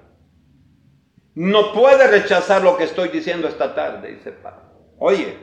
no 1.34 1.72
puede 1.72 2.06
rechazar 2.06 2.62
lo 2.62 2.76
que 2.76 2.84
estoy 2.84 3.08
diciendo 3.08 3.48
esta 3.48 3.74
tarde, 3.74 4.14
dice 4.14 4.30
Pablo. 4.30 4.70
Oye, 5.00 5.36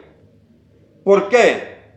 ¿por 1.03 1.27
qué? 1.27 1.91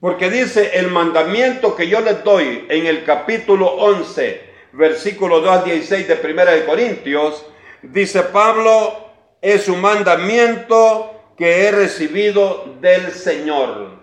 Porque 0.00 0.30
dice 0.30 0.78
el 0.78 0.88
mandamiento 0.88 1.76
que 1.76 1.88
yo 1.88 2.00
les 2.00 2.24
doy 2.24 2.64
en 2.70 2.86
el 2.86 3.04
capítulo 3.04 3.66
11, 3.66 4.49
versículo 4.72 5.40
2 5.40 5.50
al 5.50 5.64
16 5.64 6.08
de 6.08 6.16
Primera 6.16 6.52
de 6.52 6.64
Corintios, 6.64 7.44
dice 7.82 8.22
Pablo, 8.22 9.10
es 9.40 9.68
un 9.68 9.80
mandamiento 9.80 11.32
que 11.36 11.64
he 11.66 11.70
recibido 11.70 12.76
del 12.80 13.12
Señor. 13.12 14.00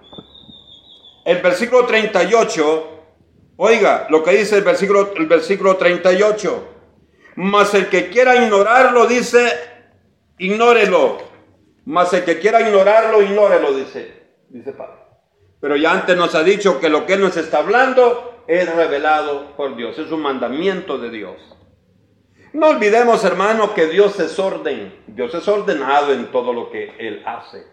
El 1.26 1.42
versículo 1.42 1.86
38, 1.86 3.04
oiga 3.58 4.08
lo 4.10 4.24
que 4.24 4.32
dice 4.32 4.58
el 4.58 4.64
versículo, 4.64 5.14
el 5.16 5.26
versículo 5.28 5.78
38, 5.78 6.68
mas 7.36 7.74
el 7.74 7.90
que 7.90 8.10
quiera 8.10 8.36
ignorarlo 8.36 9.06
dice, 9.06 9.54
ignórelo, 10.38 11.20
mas 11.86 12.12
el 12.14 12.24
que 12.24 12.40
quiera 12.40 12.62
ignorarlo, 12.62 13.22
ignórelo, 13.22 13.74
dice, 13.74 14.12
dice 14.50 14.72
Pablo. 14.72 14.98
Pero 15.60 15.76
ya 15.76 15.92
antes 15.92 16.16
nos 16.16 16.34
ha 16.36 16.44
dicho 16.44 16.80
que 16.80 16.90
lo 16.90 17.06
que 17.06 17.18
nos 17.18 17.36
está 17.38 17.60
hablando 17.60 18.37
es 18.48 18.74
revelado 18.76 19.56
por 19.56 19.76
Dios, 19.76 19.98
es 20.00 20.12
un 20.12 20.22
mandamiento 20.22 20.98
de 20.98 21.10
Dios. 21.10 21.36
No 22.54 22.70
olvidemos, 22.70 23.24
hermano, 23.24 23.74
que 23.74 23.88
Dios 23.88 24.20
es 24.20 24.40
orden. 24.40 25.04
Dios 25.08 25.34
es 25.36 25.48
ordenado 25.48 26.14
en 26.14 26.32
todo 26.32 26.54
lo 26.54 26.72
que 26.72 26.94
Él 26.98 27.22
hace. 27.26 27.66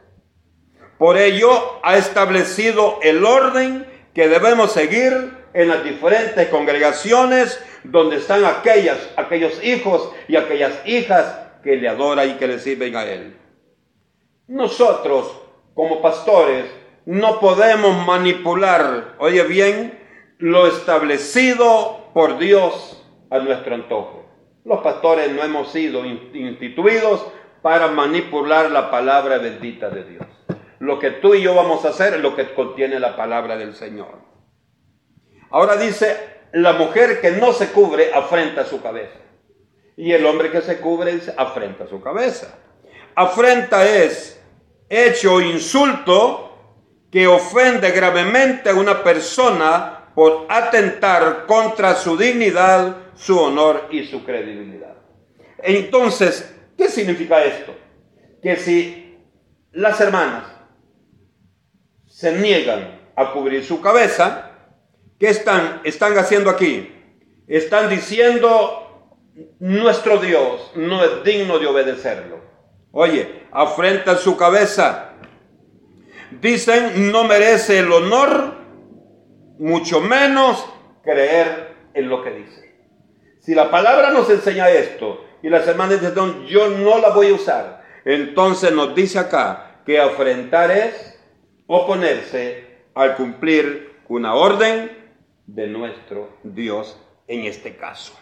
Por 0.98 1.16
ello 1.16 1.80
ha 1.82 1.96
establecido 1.96 2.98
el 3.02 3.24
orden 3.24 3.86
que 4.12 4.28
debemos 4.28 4.72
seguir 4.72 5.44
en 5.54 5.68
las 5.68 5.84
diferentes 5.84 6.48
congregaciones 6.48 7.62
donde 7.84 8.16
están 8.16 8.44
aquellas, 8.44 8.98
aquellos 9.16 9.62
hijos 9.64 10.10
y 10.28 10.36
aquellas 10.36 10.72
hijas 10.86 11.40
que 11.62 11.76
le 11.76 11.88
adoran 11.88 12.30
y 12.30 12.34
que 12.34 12.46
le 12.46 12.58
sirven 12.58 12.96
a 12.96 13.04
Él. 13.04 13.36
Nosotros, 14.48 15.40
como 15.74 16.02
pastores, 16.02 16.66
no 17.06 17.40
podemos 17.40 18.06
manipular, 18.06 19.14
oye 19.18 19.42
bien, 19.44 20.03
lo 20.44 20.66
establecido 20.66 22.10
por 22.12 22.36
Dios 22.36 23.02
a 23.30 23.38
nuestro 23.38 23.74
antojo. 23.74 24.26
Los 24.66 24.82
pastores 24.82 25.32
no 25.32 25.42
hemos 25.42 25.72
sido 25.72 26.04
instituidos 26.04 27.26
para 27.62 27.88
manipular 27.88 28.70
la 28.70 28.90
palabra 28.90 29.38
bendita 29.38 29.88
de 29.88 30.04
Dios. 30.04 30.26
Lo 30.80 30.98
que 30.98 31.12
tú 31.12 31.34
y 31.34 31.40
yo 31.40 31.54
vamos 31.54 31.86
a 31.86 31.88
hacer 31.88 32.12
es 32.12 32.20
lo 32.20 32.36
que 32.36 32.52
contiene 32.52 33.00
la 33.00 33.16
palabra 33.16 33.56
del 33.56 33.74
Señor. 33.74 34.18
Ahora 35.50 35.78
dice, 35.78 36.14
la 36.52 36.74
mujer 36.74 37.22
que 37.22 37.30
no 37.30 37.54
se 37.54 37.68
cubre 37.68 38.12
afrenta 38.12 38.66
su 38.66 38.82
cabeza. 38.82 39.16
Y 39.96 40.12
el 40.12 40.26
hombre 40.26 40.50
que 40.50 40.60
se 40.60 40.78
cubre 40.78 41.20
afrenta 41.38 41.86
su 41.86 42.02
cabeza. 42.02 42.54
Afrenta 43.14 43.88
es 43.88 44.44
hecho 44.90 45.40
insulto 45.40 46.50
que 47.10 47.26
ofende 47.26 47.92
gravemente 47.92 48.68
a 48.68 48.74
una 48.74 49.02
persona 49.02 49.93
por 50.14 50.46
atentar 50.48 51.46
contra 51.46 51.94
su 51.94 52.16
dignidad, 52.16 52.96
su 53.14 53.38
honor 53.38 53.88
y 53.90 54.04
su 54.04 54.24
credibilidad. 54.24 54.94
Entonces, 55.58 56.54
¿qué 56.76 56.88
significa 56.88 57.42
esto? 57.42 57.74
Que 58.42 58.56
si 58.56 59.18
las 59.72 60.00
hermanas 60.00 60.44
se 62.06 62.32
niegan 62.38 63.00
a 63.16 63.32
cubrir 63.32 63.64
su 63.64 63.80
cabeza, 63.80 64.50
¿qué 65.18 65.28
están, 65.28 65.80
están 65.84 66.16
haciendo 66.16 66.50
aquí? 66.50 66.90
Están 67.48 67.88
diciendo, 67.88 69.18
nuestro 69.58 70.18
Dios 70.18 70.70
no 70.76 71.02
es 71.02 71.24
digno 71.24 71.58
de 71.58 71.66
obedecerlo. 71.66 72.38
Oye, 72.92 73.46
afrentan 73.50 74.18
su 74.18 74.36
cabeza 74.36 75.14
dicen 76.40 77.10
no 77.12 77.24
merece 77.24 77.78
el 77.80 77.92
honor, 77.92 78.54
mucho 79.58 80.00
menos 80.00 80.64
creer 81.02 81.74
en 81.94 82.08
lo 82.08 82.22
que 82.22 82.30
dice. 82.30 82.74
Si 83.40 83.54
la 83.54 83.70
palabra 83.70 84.10
nos 84.10 84.28
enseña 84.30 84.70
esto 84.70 85.24
y 85.42 85.48
las 85.48 85.66
hermanas 85.66 86.00
dicen 86.00 86.46
yo 86.46 86.70
no 86.70 86.98
la 86.98 87.10
voy 87.10 87.28
a 87.28 87.34
usar, 87.34 87.84
entonces 88.04 88.72
nos 88.72 88.94
dice 88.94 89.18
acá 89.18 89.80
que 89.84 90.00
afrentar 90.00 90.70
es 90.70 91.18
oponerse 91.66 92.84
al 92.94 93.16
cumplir 93.16 94.00
una 94.08 94.34
orden 94.34 94.90
de 95.46 95.66
nuestro 95.66 96.38
Dios 96.42 96.98
en 97.28 97.44
este 97.44 97.76
caso. 97.76 98.14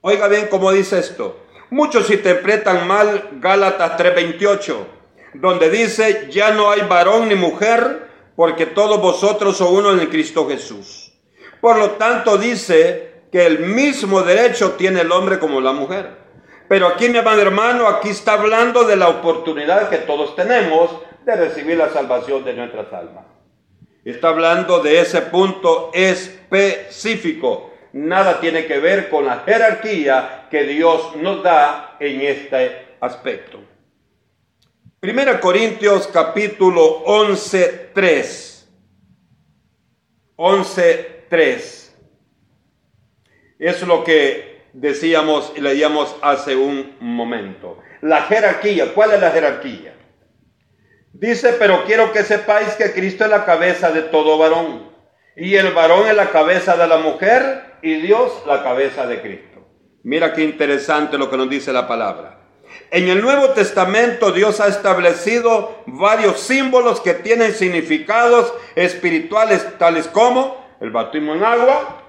Oiga 0.00 0.28
bien 0.28 0.48
cómo 0.48 0.72
dice 0.72 0.98
esto. 0.98 1.44
Muchos 1.70 2.10
interpretan 2.10 2.86
mal 2.86 3.28
Gálatas 3.40 3.98
3:28 3.98 4.96
donde 5.40 5.70
dice, 5.70 6.28
ya 6.30 6.52
no 6.52 6.70
hay 6.70 6.82
varón 6.82 7.28
ni 7.28 7.34
mujer, 7.34 8.05
porque 8.36 8.66
todos 8.66 9.00
vosotros 9.00 9.56
sois 9.56 9.70
uno 9.70 9.90
en 9.92 10.06
Cristo 10.06 10.46
Jesús. 10.46 11.12
Por 11.60 11.78
lo 11.78 11.92
tanto 11.92 12.36
dice 12.36 13.24
que 13.32 13.46
el 13.46 13.60
mismo 13.60 14.22
derecho 14.22 14.72
tiene 14.72 15.00
el 15.00 15.10
hombre 15.10 15.38
como 15.38 15.60
la 15.60 15.72
mujer. 15.72 16.26
Pero 16.68 16.88
aquí, 16.88 17.08
mi 17.08 17.18
hermano, 17.18 17.42
hermano, 17.42 17.86
aquí 17.88 18.10
está 18.10 18.34
hablando 18.34 18.84
de 18.84 18.96
la 18.96 19.08
oportunidad 19.08 19.88
que 19.88 19.98
todos 19.98 20.36
tenemos 20.36 20.90
de 21.24 21.34
recibir 21.34 21.76
la 21.76 21.88
salvación 21.88 22.44
de 22.44 22.52
nuestras 22.54 22.92
almas. 22.92 23.24
Está 24.04 24.28
hablando 24.28 24.80
de 24.80 25.00
ese 25.00 25.22
punto 25.22 25.90
específico. 25.92 27.72
Nada 27.92 28.40
tiene 28.40 28.66
que 28.66 28.78
ver 28.78 29.08
con 29.08 29.26
la 29.26 29.40
jerarquía 29.40 30.46
que 30.50 30.64
Dios 30.64 31.16
nos 31.16 31.42
da 31.42 31.96
en 31.98 32.20
este 32.20 32.96
aspecto. 33.00 33.58
Primera 34.98 35.40
Corintios 35.40 36.06
capítulo 36.06 36.82
11, 37.04 37.90
3. 37.94 38.68
11, 40.36 41.24
3. 41.28 41.96
Es 43.58 43.82
lo 43.82 44.02
que 44.02 44.64
decíamos 44.72 45.52
y 45.54 45.60
leíamos 45.60 46.16
hace 46.22 46.56
un 46.56 46.96
momento. 47.00 47.78
La 48.00 48.22
jerarquía, 48.22 48.94
¿cuál 48.94 49.12
es 49.12 49.20
la 49.20 49.30
jerarquía? 49.32 49.94
Dice, 51.12 51.54
pero 51.58 51.84
quiero 51.84 52.10
que 52.10 52.24
sepáis 52.24 52.70
que 52.70 52.92
Cristo 52.92 53.24
es 53.24 53.30
la 53.30 53.44
cabeza 53.44 53.90
de 53.90 54.00
todo 54.00 54.38
varón. 54.38 54.90
Y 55.36 55.56
el 55.56 55.74
varón 55.74 56.08
es 56.08 56.16
la 56.16 56.30
cabeza 56.30 56.74
de 56.74 56.86
la 56.86 56.96
mujer 56.96 57.76
y 57.82 57.96
Dios 57.96 58.32
la 58.46 58.62
cabeza 58.62 59.06
de 59.06 59.20
Cristo. 59.20 59.68
Mira 60.04 60.32
qué 60.32 60.42
interesante 60.42 61.18
lo 61.18 61.28
que 61.30 61.36
nos 61.36 61.50
dice 61.50 61.70
la 61.70 61.86
palabra. 61.86 62.35
En 62.90 63.08
el 63.08 63.20
Nuevo 63.20 63.50
Testamento 63.50 64.32
Dios 64.32 64.60
ha 64.60 64.68
establecido 64.68 65.82
varios 65.86 66.40
símbolos 66.40 67.00
que 67.00 67.14
tienen 67.14 67.52
significados 67.52 68.52
espirituales 68.74 69.78
tales 69.78 70.08
como 70.08 70.64
el 70.80 70.90
bautismo 70.90 71.34
en 71.34 71.44
agua, 71.44 72.02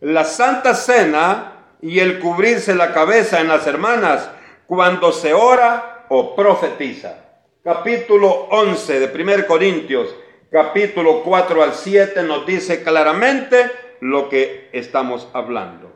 la 0.00 0.24
Santa 0.24 0.74
Cena 0.74 1.76
y 1.82 1.98
el 2.00 2.18
cubrirse 2.20 2.74
la 2.74 2.92
cabeza 2.92 3.40
en 3.40 3.48
las 3.48 3.66
hermanas 3.66 4.30
cuando 4.66 5.12
se 5.12 5.32
ora 5.34 6.06
o 6.08 6.36
profetiza 6.36 7.30
capítulo 7.62 8.48
11 8.50 9.00
de 9.00 9.22
1 9.22 9.46
Corintios, 9.46 10.14
capítulo 10.50 11.22
4 11.22 11.62
al 11.62 11.74
7, 11.74 12.22
nos 12.22 12.46
dice 12.46 12.82
claramente 12.82 13.70
lo 14.00 14.28
que 14.28 14.70
estamos 14.72 15.28
hablando. 15.34 15.92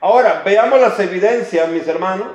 Ahora, 0.00 0.42
veamos 0.44 0.80
las 0.80 1.00
evidencias, 1.00 1.68
mis 1.70 1.88
hermanos, 1.88 2.28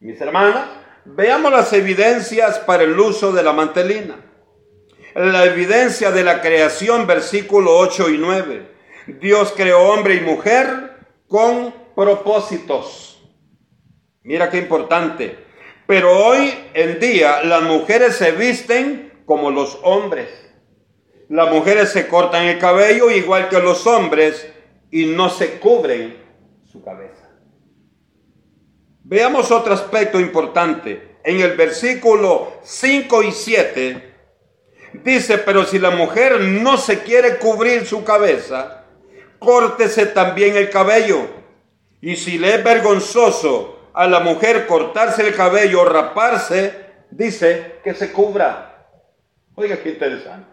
mis 0.00 0.20
hermanas, 0.20 0.68
veamos 1.04 1.52
las 1.52 1.72
evidencias 1.72 2.58
para 2.60 2.82
el 2.82 2.98
uso 2.98 3.32
de 3.32 3.42
la 3.42 3.52
mantelina. 3.52 4.16
La 5.14 5.44
evidencia 5.44 6.10
de 6.10 6.24
la 6.24 6.42
creación, 6.42 7.06
versículo 7.06 7.78
8 7.78 8.10
y 8.10 8.18
9. 8.18 8.68
Dios 9.20 9.54
creó 9.56 9.92
hombre 9.92 10.16
y 10.16 10.20
mujer 10.20 10.96
con 11.26 11.72
propósitos. 11.94 13.22
Mira 14.22 14.50
qué 14.50 14.58
importante. 14.58 15.38
Pero 15.86 16.26
hoy 16.26 16.52
en 16.74 16.98
día 16.98 17.42
las 17.44 17.62
mujeres 17.62 18.16
se 18.16 18.32
visten 18.32 19.22
como 19.24 19.50
los 19.50 19.78
hombres. 19.82 20.28
Las 21.28 21.50
mujeres 21.50 21.90
se 21.90 22.08
cortan 22.08 22.44
el 22.44 22.58
cabello 22.58 23.10
igual 23.10 23.48
que 23.48 23.60
los 23.60 23.86
hombres 23.86 24.52
y 24.90 25.06
no 25.06 25.30
se 25.30 25.58
cubren 25.58 26.16
su 26.70 26.82
cabeza. 26.82 27.25
Veamos 29.08 29.52
otro 29.52 29.72
aspecto 29.72 30.18
importante. 30.18 31.18
En 31.22 31.40
el 31.40 31.52
versículo 31.56 32.54
5 32.64 33.22
y 33.22 33.30
7 33.30 34.14
dice, 35.04 35.38
pero 35.38 35.64
si 35.64 35.78
la 35.78 35.90
mujer 35.90 36.40
no 36.40 36.76
se 36.76 37.04
quiere 37.04 37.36
cubrir 37.36 37.86
su 37.86 38.02
cabeza, 38.02 38.84
córtese 39.38 40.06
también 40.06 40.56
el 40.56 40.70
cabello. 40.70 41.20
Y 42.00 42.16
si 42.16 42.36
le 42.36 42.56
es 42.56 42.64
vergonzoso 42.64 43.90
a 43.94 44.08
la 44.08 44.18
mujer 44.18 44.66
cortarse 44.66 45.24
el 45.24 45.36
cabello 45.36 45.82
o 45.82 45.84
raparse, 45.84 46.74
dice 47.08 47.76
que 47.84 47.94
se 47.94 48.10
cubra. 48.10 48.88
Oiga, 49.54 49.76
qué 49.76 49.90
interesante. 49.90 50.48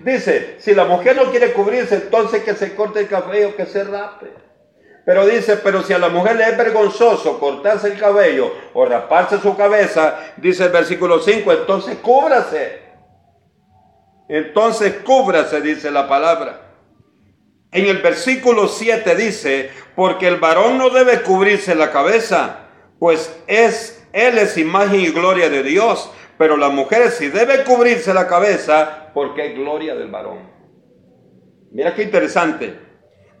Dice, 0.00 0.56
si 0.58 0.74
la 0.74 0.86
mujer 0.86 1.14
no 1.14 1.30
quiere 1.30 1.52
cubrirse, 1.52 1.94
entonces 1.94 2.42
que 2.42 2.56
se 2.56 2.74
corte 2.74 2.98
el 2.98 3.06
cabello, 3.06 3.54
que 3.54 3.66
se 3.66 3.84
rape. 3.84 4.26
Pero 5.04 5.26
dice, 5.26 5.56
pero 5.56 5.82
si 5.82 5.92
a 5.92 5.98
la 5.98 6.08
mujer 6.08 6.36
le 6.36 6.44
es 6.44 6.56
vergonzoso 6.56 7.40
cortarse 7.40 7.88
el 7.88 7.98
cabello 7.98 8.52
o 8.72 8.84
raparse 8.84 9.40
su 9.40 9.56
cabeza, 9.56 10.18
dice 10.36 10.64
el 10.64 10.70
versículo 10.70 11.20
5, 11.20 11.52
entonces 11.52 11.96
cúbrase. 11.96 12.82
Entonces 14.28 14.94
cúbrase, 15.04 15.60
dice 15.60 15.90
la 15.90 16.08
palabra. 16.08 16.60
En 17.72 17.86
el 17.86 17.98
versículo 17.98 18.68
7 18.68 19.16
dice, 19.16 19.70
porque 19.96 20.28
el 20.28 20.36
varón 20.36 20.78
no 20.78 20.90
debe 20.90 21.22
cubrirse 21.22 21.74
la 21.74 21.90
cabeza, 21.90 22.68
pues 22.98 23.34
es, 23.48 24.06
él 24.12 24.38
es 24.38 24.56
imagen 24.56 25.00
y 25.00 25.08
gloria 25.08 25.50
de 25.50 25.64
Dios, 25.64 26.10
pero 26.38 26.56
la 26.56 26.68
mujer 26.68 27.10
sí 27.10 27.28
debe 27.28 27.64
cubrirse 27.64 28.14
la 28.14 28.28
cabeza 28.28 29.10
porque 29.14 29.46
es 29.46 29.54
gloria 29.58 29.94
del 29.96 30.10
varón. 30.10 30.50
Mira 31.72 31.94
qué 31.94 32.04
interesante. 32.04 32.91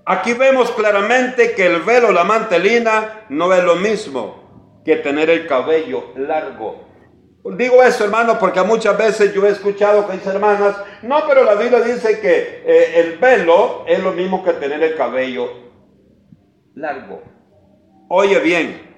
Aquí 0.04 0.32
vemos 0.32 0.70
claramente 0.72 1.52
que 1.52 1.66
el 1.66 1.82
velo, 1.82 2.10
la 2.10 2.24
mantelina, 2.24 3.24
no 3.28 3.52
es 3.54 3.62
lo 3.62 3.76
mismo 3.76 4.80
que 4.84 4.96
tener 4.96 5.30
el 5.30 5.46
cabello 5.46 6.12
largo. 6.16 6.88
Digo 7.44 7.82
eso, 7.82 8.04
hermano, 8.04 8.38
porque 8.38 8.62
muchas 8.62 8.96
veces 8.96 9.34
yo 9.34 9.46
he 9.46 9.50
escuchado 9.50 10.06
que 10.06 10.14
dicen 10.14 10.32
hermanas, 10.32 10.76
no, 11.02 11.26
pero 11.26 11.44
la 11.44 11.54
Biblia 11.54 11.80
dice 11.80 12.20
que 12.20 12.62
eh, 12.64 13.00
el 13.00 13.18
velo 13.18 13.84
es 13.86 14.00
lo 14.00 14.12
mismo 14.12 14.44
que 14.44 14.52
tener 14.54 14.82
el 14.82 14.96
cabello 14.96 15.50
largo. 16.74 17.22
Oye 18.08 18.38
bien, 18.40 18.92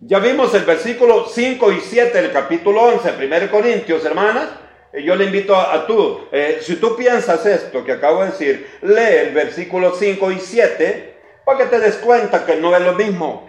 ya 0.00 0.18
vimos 0.20 0.54
el 0.54 0.64
versículo 0.64 1.26
5 1.26 1.72
y 1.72 1.80
7 1.80 2.22
del 2.22 2.32
capítulo 2.32 2.82
11, 2.82 3.14
1 3.24 3.50
Corintios, 3.50 4.04
hermanas. 4.04 4.48
Yo 4.92 5.16
le 5.16 5.26
invito 5.26 5.54
a, 5.54 5.86
tú, 5.86 6.26
eh, 6.32 6.60
si 6.62 6.76
tú 6.76 6.96
piensas 6.96 7.44
esto 7.44 7.84
que 7.84 7.92
acabo 7.92 8.24
de 8.24 8.30
decir, 8.30 8.66
lee 8.82 9.26
el 9.26 9.34
versículo 9.34 9.94
5 9.94 10.32
y 10.32 10.40
7 10.40 11.14
para 11.44 11.58
que 11.58 11.64
te 11.66 11.78
des 11.78 11.96
cuenta 11.96 12.46
que 12.46 12.56
no 12.56 12.74
es 12.74 12.82
lo 12.82 12.94
mismo. 12.94 13.48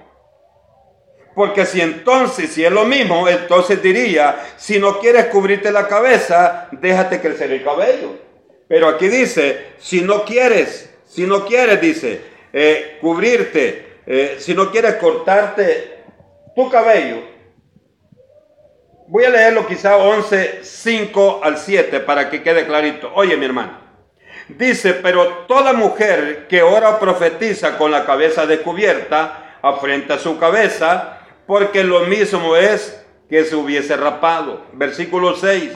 Porque 1.33 1.65
si 1.65 1.79
entonces, 1.79 2.49
si 2.51 2.65
es 2.65 2.71
lo 2.71 2.83
mismo, 2.83 3.29
entonces 3.29 3.81
diría, 3.81 4.37
si 4.57 4.79
no 4.79 4.99
quieres 4.99 5.27
cubrirte 5.27 5.71
la 5.71 5.87
cabeza, 5.87 6.67
déjate 6.71 7.21
crecer 7.21 7.51
el 7.51 7.63
cabello. 7.63 8.17
Pero 8.67 8.89
aquí 8.89 9.07
dice, 9.07 9.67
si 9.77 10.01
no 10.01 10.25
quieres, 10.25 10.89
si 11.05 11.25
no 11.25 11.45
quieres, 11.45 11.79
dice, 11.79 12.21
eh, 12.51 12.97
cubrirte, 12.99 13.99
eh, 14.05 14.35
si 14.39 14.53
no 14.53 14.71
quieres 14.71 14.95
cortarte 14.95 15.99
tu 16.55 16.69
cabello. 16.69 17.17
Voy 19.11 19.23
a 19.23 19.31
leerlo 19.31 19.65
quizá 19.65 19.97
11, 19.97 20.59
5 20.61 21.39
al 21.43 21.57
7 21.57 21.99
para 22.01 22.29
que 22.29 22.43
quede 22.43 22.67
clarito. 22.67 23.09
Oye 23.15 23.35
mi 23.37 23.45
hermano. 23.45 23.75
Dice, 24.49 24.93
pero 24.93 25.45
toda 25.47 25.73
mujer 25.73 26.45
que 26.47 26.61
ora 26.61 26.99
profetiza 26.99 27.75
con 27.79 27.89
la 27.89 28.05
cabeza 28.05 28.45
descubierta, 28.45 29.57
afrenta 29.63 30.19
su 30.19 30.37
cabeza, 30.37 31.21
porque 31.47 31.83
lo 31.83 32.01
mismo 32.01 32.55
es 32.55 33.03
que 33.27 33.45
se 33.45 33.55
hubiese 33.55 33.97
rapado. 33.97 34.67
Versículo 34.73 35.35
6. 35.35 35.71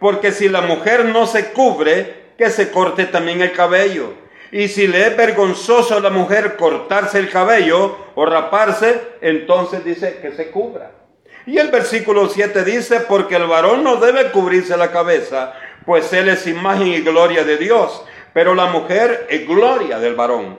Porque 0.00 0.32
si 0.32 0.48
la 0.48 0.62
mujer 0.62 1.04
no 1.04 1.28
se 1.28 1.52
cubre, 1.52 2.32
que 2.36 2.50
se 2.50 2.72
corte 2.72 3.04
también 3.04 3.40
el 3.40 3.52
cabello. 3.52 4.14
Y 4.50 4.66
si 4.66 4.88
le 4.88 5.06
es 5.06 5.16
vergonzoso 5.16 5.96
a 5.96 6.00
la 6.00 6.10
mujer 6.10 6.56
cortarse 6.56 7.20
el 7.20 7.30
cabello 7.30 7.96
o 8.16 8.26
raparse, 8.26 9.00
entonces 9.20 9.84
dice 9.84 10.18
que 10.20 10.32
se 10.32 10.50
cubra. 10.50 11.01
Y 11.46 11.58
el 11.58 11.70
versículo 11.70 12.28
7 12.28 12.64
dice, 12.64 13.00
porque 13.00 13.36
el 13.36 13.46
varón 13.46 13.82
no 13.82 13.96
debe 13.96 14.30
cubrirse 14.30 14.76
la 14.76 14.92
cabeza, 14.92 15.54
pues 15.84 16.12
él 16.12 16.28
es 16.28 16.46
imagen 16.46 16.88
y 16.88 17.00
gloria 17.00 17.44
de 17.44 17.56
Dios, 17.56 18.04
pero 18.32 18.54
la 18.54 18.66
mujer 18.66 19.26
es 19.28 19.46
gloria 19.46 19.98
del 19.98 20.14
varón. 20.14 20.58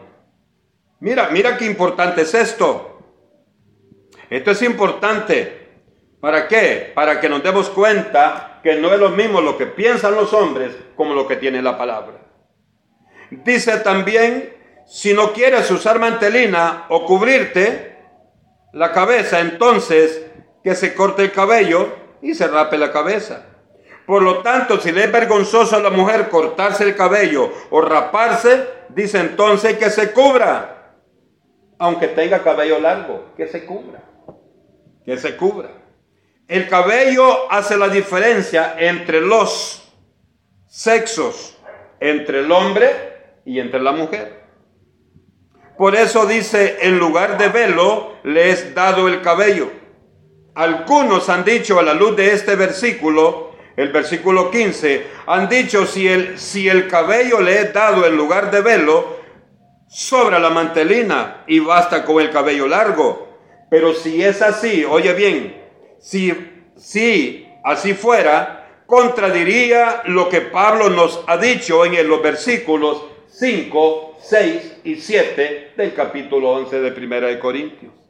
Mira, 1.00 1.30
mira 1.32 1.58
qué 1.58 1.66
importante 1.66 2.22
es 2.22 2.34
esto. 2.34 3.00
Esto 4.30 4.52
es 4.52 4.62
importante. 4.62 5.70
¿Para 6.20 6.48
qué? 6.48 6.92
Para 6.96 7.20
que 7.20 7.30
nos 7.30 7.44
demos 7.44 7.70
cuenta 7.70 8.60
que 8.64 8.76
no 8.76 8.94
es 8.94 9.00
lo 9.00 9.10
mismo 9.10 9.42
lo 9.42 9.58
que 9.58 9.66
piensan 9.66 10.16
los 10.16 10.34
hombres 10.34 10.76
como 10.96 11.14
lo 11.14 11.28
que 11.28 11.36
tiene 11.36 11.62
la 11.62 11.78
palabra. 11.78 12.16
Dice 13.30 13.78
también, 13.80 14.56
si 14.86 15.14
no 15.14 15.34
quieres 15.34 15.70
usar 15.72 16.00
mantelina 16.00 16.86
o 16.90 17.06
cubrirte 17.06 17.98
la 18.72 18.92
cabeza, 18.92 19.40
entonces 19.40 20.26
que 20.64 20.76
se 20.76 20.94
corte 20.94 21.24
el 21.24 21.32
cabello 21.32 21.90
y 22.22 22.34
se 22.34 22.48
rape 22.48 22.78
la 22.78 22.92
cabeza. 22.92 23.46
Por 24.06 24.22
lo 24.22 24.40
tanto, 24.40 24.80
si 24.80 24.92
le 24.92 25.06
es 25.06 25.12
vergonzoso 25.12 25.76
a 25.76 25.80
la 25.80 25.90
mujer 25.90 26.30
cortarse 26.30 26.84
el 26.84 26.96
cabello 26.96 27.52
o 27.70 27.82
raparse, 27.82 28.68
dice 28.90 29.20
entonces 29.20 29.78
que 29.78 29.90
se 29.90 30.12
cubra. 30.12 30.96
Aunque 31.80 32.08
tenga 32.08 32.44
cabello 32.44 32.80
largo, 32.80 33.34
que 33.36 33.48
se 33.48 33.66
cubra. 33.66 34.04
Que 35.06 35.18
se 35.18 35.36
cubra. 35.36 35.70
El 36.48 36.68
cabello 36.68 37.52
hace 37.52 37.78
la 37.78 37.88
diferencia 37.88 38.76
entre 38.78 39.22
los 39.22 39.94
sexos, 40.68 41.58
entre 42.00 42.40
el 42.40 42.52
hombre 42.52 43.42
y 43.46 43.60
entre 43.60 43.82
la 43.82 43.94
mujer. 43.94 44.44
Por 45.78 45.96
eso 45.96 46.26
dice, 46.26 46.78
en 46.82 47.00
lugar 47.00 47.38
de 47.38 47.48
velo, 47.48 48.14
le 48.24 48.52
es 48.52 48.76
dado 48.76 49.08
el 49.08 49.22
cabello. 49.22 49.72
Algunos 50.56 51.30
han 51.30 51.44
dicho 51.44 51.80
a 51.80 51.84
la 51.84 51.96
luz 51.96 52.16
de 52.16 52.32
este 52.32 52.56
versículo, 52.56 53.54
el 53.76 53.90
versículo 53.92 54.52
15, 54.52 55.08
han 55.26 55.50
dicho 55.50 55.88
si 55.88 56.08
el, 56.08 56.38
si 56.38 56.70
el 56.70 56.88
cabello 56.88 57.42
le 57.42 57.62
es 57.62 57.74
dado 57.74 58.06
en 58.06 58.16
lugar 58.16 58.52
de 58.52 58.62
velo, 58.62 59.18
sobra 59.88 60.38
la 60.38 60.52
mantelina 60.52 61.44
y 61.48 61.58
basta 61.58 62.06
con 62.06 62.22
el 62.22 62.30
cabello 62.30 62.68
largo. 62.68 63.30
Pero 63.72 63.96
si 63.96 64.24
es 64.24 64.44
así, 64.44 64.86
oye 64.86 65.14
bien, 65.14 65.60
si, 66.00 66.32
si 66.76 67.48
así 67.64 67.96
fuera, 67.96 68.84
contradiría 68.86 70.04
lo 70.06 70.30
que 70.30 70.42
Pablo 70.42 70.92
nos 70.92 71.24
ha 71.26 71.38
dicho 71.38 71.84
en 71.84 72.08
los 72.08 72.22
versículos 72.22 73.04
5, 73.28 74.18
6 74.22 74.82
y 74.84 74.96
7 74.98 75.74
del 75.76 75.96
capítulo 75.96 76.52
11 76.52 76.80
de 76.80 76.92
Primera 76.92 77.28
de 77.28 77.40
Corintios. 77.40 78.03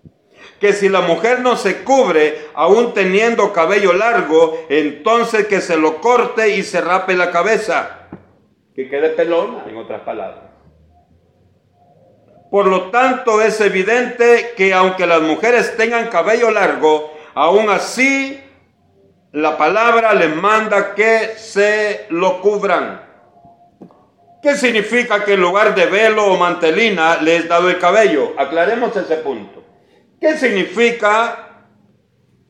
Que 0.64 0.72
si 0.72 0.88
la 0.88 1.02
mujer 1.02 1.42
no 1.42 1.58
se 1.58 1.84
cubre 1.84 2.48
aún 2.54 2.94
teniendo 2.94 3.52
cabello 3.52 3.92
largo, 3.92 4.66
entonces 4.70 5.46
que 5.48 5.60
se 5.60 5.76
lo 5.76 6.00
corte 6.00 6.56
y 6.56 6.64
se 6.64 6.80
rape 6.80 7.18
la 7.18 7.32
cabeza. 7.32 8.08
Que 8.74 8.88
quede 8.88 9.10
pelona, 9.10 9.66
en 9.68 9.76
otras 9.76 10.04
palabras. 10.04 10.52
Por 12.50 12.68
lo 12.68 12.92
tanto, 12.92 13.42
es 13.42 13.60
evidente 13.60 14.54
que 14.56 14.74
aunque 14.74 15.06
las 15.06 15.22
mujeres 15.22 15.76
tengan 15.76 16.08
cabello 16.08 16.50
largo, 16.50 17.12
aún 17.34 17.70
así 17.70 18.42
la 19.34 19.58
palabra 19.58 20.14
les 20.14 20.34
manda 20.34 20.96
que 20.96 21.34
se 21.36 22.06
lo 22.08 22.40
cubran. 22.40 23.02
¿Qué 24.42 24.56
significa 24.56 25.26
que 25.26 25.34
en 25.34 25.42
lugar 25.42 25.76
de 25.76 25.88
velo 25.88 26.26
o 26.28 26.38
mantelina 26.38 27.18
les 27.18 27.50
dado 27.50 27.70
el 27.70 27.80
cabello? 27.80 28.32
Aclaremos 28.38 28.96
ese 28.96 29.18
punto. 29.18 29.63
¿Qué 30.24 30.38
significa 30.38 31.50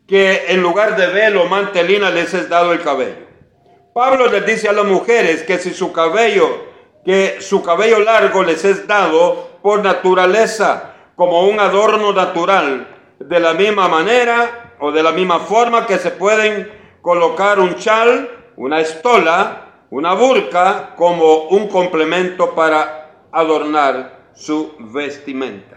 que 0.07 0.43
en 0.49 0.61
lugar 0.61 0.95
de 0.95 1.07
velo 1.07 1.45
mantelina 1.45 2.11
les 2.11 2.31
es 2.35 2.47
dado 2.47 2.71
el 2.71 2.83
cabello? 2.83 3.25
Pablo 3.95 4.27
les 4.27 4.45
dice 4.45 4.69
a 4.69 4.73
las 4.73 4.85
mujeres 4.85 5.41
que 5.41 5.57
si 5.57 5.73
su 5.73 5.91
cabello, 5.91 6.67
que 7.03 7.37
su 7.41 7.63
cabello 7.63 7.97
largo 7.97 8.43
les 8.43 8.63
es 8.63 8.85
dado, 8.85 9.57
por 9.63 9.83
naturaleza 9.83 10.93
como 11.15 11.47
un 11.47 11.59
adorno 11.59 12.13
natural, 12.13 13.15
de 13.17 13.39
la 13.39 13.55
misma 13.55 13.87
manera 13.87 14.75
o 14.79 14.91
de 14.91 15.01
la 15.01 15.11
misma 15.11 15.39
forma 15.39 15.87
que 15.87 15.97
se 15.97 16.11
pueden 16.11 16.71
colocar 17.01 17.59
un 17.59 17.73
chal, 17.77 18.29
una 18.55 18.81
estola, 18.81 19.85
una 19.89 20.13
burca 20.13 20.93
como 20.95 21.45
un 21.45 21.67
complemento 21.69 22.53
para 22.53 23.29
adornar 23.31 24.29
su 24.35 24.75
vestimenta. 24.77 25.72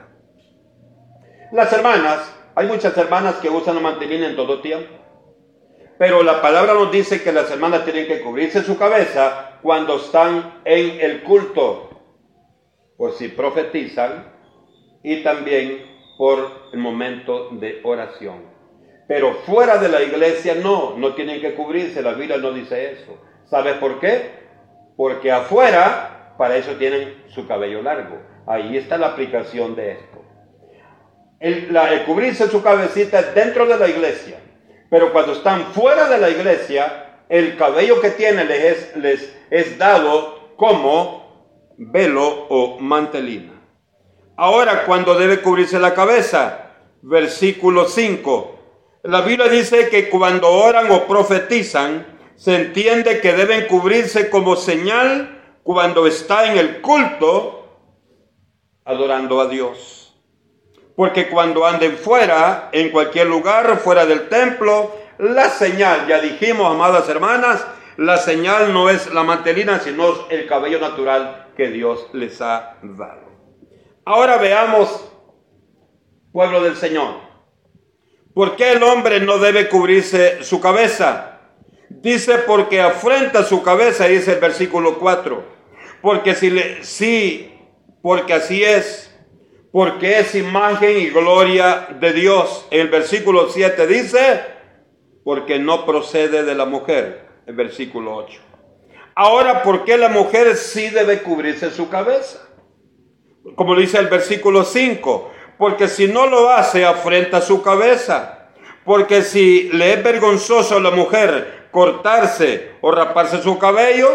Las 1.56 1.72
hermanas, 1.72 2.30
hay 2.54 2.66
muchas 2.66 2.94
hermanas 2.98 3.36
que 3.36 3.48
usan 3.48 3.76
la 3.76 3.80
mantelina 3.80 4.26
en 4.26 4.36
todo 4.36 4.60
tiempo, 4.60 4.92
pero 5.98 6.22
la 6.22 6.42
palabra 6.42 6.74
nos 6.74 6.92
dice 6.92 7.22
que 7.22 7.32
las 7.32 7.50
hermanas 7.50 7.82
tienen 7.86 8.06
que 8.06 8.20
cubrirse 8.20 8.62
su 8.62 8.76
cabeza 8.76 9.52
cuando 9.62 9.96
están 9.96 10.60
en 10.66 11.00
el 11.00 11.22
culto, 11.22 11.98
por 12.98 13.12
si 13.12 13.28
profetizan 13.28 14.34
y 15.02 15.22
también 15.22 15.86
por 16.18 16.68
el 16.74 16.78
momento 16.78 17.48
de 17.52 17.80
oración. 17.84 18.42
Pero 19.08 19.36
fuera 19.46 19.78
de 19.78 19.88
la 19.88 20.02
iglesia 20.02 20.56
no, 20.56 20.98
no 20.98 21.14
tienen 21.14 21.40
que 21.40 21.54
cubrirse, 21.54 22.02
la 22.02 22.12
Biblia 22.12 22.36
no 22.36 22.52
dice 22.52 22.92
eso. 22.92 23.16
¿Sabes 23.46 23.76
por 23.78 23.98
qué? 23.98 24.30
Porque 24.94 25.32
afuera, 25.32 26.34
para 26.36 26.58
eso 26.58 26.72
tienen 26.72 27.24
su 27.28 27.48
cabello 27.48 27.80
largo. 27.80 28.18
Ahí 28.46 28.76
está 28.76 28.98
la 28.98 29.06
aplicación 29.06 29.74
de 29.74 29.92
esto. 29.92 30.15
El, 31.38 31.72
la, 31.72 32.04
cubrirse 32.04 32.48
su 32.48 32.62
cabecita 32.62 33.22
dentro 33.22 33.66
de 33.66 33.78
la 33.78 33.88
iglesia, 33.88 34.38
pero 34.88 35.12
cuando 35.12 35.32
están 35.32 35.72
fuera 35.72 36.08
de 36.08 36.18
la 36.18 36.30
iglesia, 36.30 37.20
el 37.28 37.56
cabello 37.56 38.00
que 38.00 38.10
tienen 38.10 38.48
les 38.48 38.64
es, 38.64 38.96
les 38.96 39.36
es 39.50 39.78
dado 39.78 40.54
como 40.56 41.74
velo 41.76 42.46
o 42.48 42.78
mantelina. 42.80 43.52
Ahora, 44.36 44.84
cuando 44.84 45.14
debe 45.14 45.40
cubrirse 45.40 45.78
la 45.78 45.94
cabeza? 45.94 46.72
Versículo 47.02 47.86
5. 47.86 48.56
La 49.04 49.22
Biblia 49.22 49.48
dice 49.48 49.88
que 49.88 50.08
cuando 50.10 50.50
oran 50.50 50.90
o 50.90 51.06
profetizan, 51.06 52.06
se 52.36 52.54
entiende 52.54 53.20
que 53.20 53.32
deben 53.32 53.66
cubrirse 53.66 54.28
como 54.28 54.56
señal 54.56 55.58
cuando 55.62 56.06
está 56.06 56.52
en 56.52 56.58
el 56.58 56.80
culto 56.80 57.66
adorando 58.84 59.40
a 59.40 59.48
Dios. 59.48 60.05
Porque 60.96 61.28
cuando 61.28 61.66
anden 61.66 61.98
fuera, 61.98 62.70
en 62.72 62.90
cualquier 62.90 63.26
lugar, 63.26 63.78
fuera 63.78 64.06
del 64.06 64.28
templo, 64.28 64.96
la 65.18 65.50
señal, 65.50 66.06
ya 66.08 66.20
dijimos, 66.20 66.72
amadas 66.72 67.08
hermanas, 67.08 67.64
la 67.98 68.16
señal 68.16 68.72
no 68.72 68.88
es 68.88 69.12
la 69.12 69.22
mantelina, 69.22 69.78
sino 69.78 70.28
el 70.30 70.46
cabello 70.46 70.80
natural 70.80 71.48
que 71.56 71.68
Dios 71.68 72.08
les 72.12 72.40
ha 72.40 72.78
dado. 72.82 73.26
Ahora 74.04 74.38
veamos, 74.38 75.12
pueblo 76.32 76.62
del 76.62 76.76
Señor, 76.76 77.14
¿por 78.34 78.56
qué 78.56 78.72
el 78.72 78.82
hombre 78.82 79.20
no 79.20 79.38
debe 79.38 79.68
cubrirse 79.68 80.44
su 80.44 80.60
cabeza? 80.60 81.40
Dice 81.88 82.38
porque 82.38 82.80
afrenta 82.80 83.42
su 83.42 83.62
cabeza, 83.62 84.06
dice 84.06 84.34
el 84.34 84.40
versículo 84.40 84.98
4. 84.98 85.56
Porque 86.02 86.34
si 86.34 86.50
le, 86.50 86.84
sí, 86.84 87.52
porque 88.02 88.34
así 88.34 88.62
es, 88.62 89.15
porque 89.72 90.18
es 90.20 90.34
imagen 90.34 90.98
y 90.98 91.10
gloria 91.10 91.88
de 92.00 92.12
Dios. 92.12 92.66
El 92.70 92.88
versículo 92.88 93.48
7 93.48 93.86
dice, 93.86 94.40
porque 95.24 95.58
no 95.58 95.84
procede 95.84 96.44
de 96.44 96.54
la 96.54 96.64
mujer 96.64 97.26
el 97.46 97.54
versículo 97.54 98.14
8. 98.16 98.40
Ahora, 99.14 99.62
¿por 99.62 99.84
qué 99.84 99.96
la 99.96 100.08
mujer 100.08 100.56
sí 100.56 100.90
debe 100.90 101.22
cubrirse 101.22 101.70
su 101.70 101.88
cabeza? 101.88 102.46
Como 103.54 103.74
dice 103.76 103.98
el 103.98 104.08
versículo 104.08 104.64
5, 104.64 105.30
porque 105.58 105.88
si 105.88 106.08
no 106.08 106.26
lo 106.26 106.50
hace, 106.50 106.84
afrenta 106.84 107.40
su 107.40 107.62
cabeza. 107.62 108.50
Porque 108.84 109.22
si 109.22 109.70
le 109.72 109.94
es 109.94 110.02
vergonzoso 110.02 110.76
a 110.76 110.80
la 110.80 110.90
mujer 110.90 111.68
cortarse 111.70 112.72
o 112.80 112.90
raparse 112.90 113.42
su 113.42 113.58
cabello, 113.58 114.08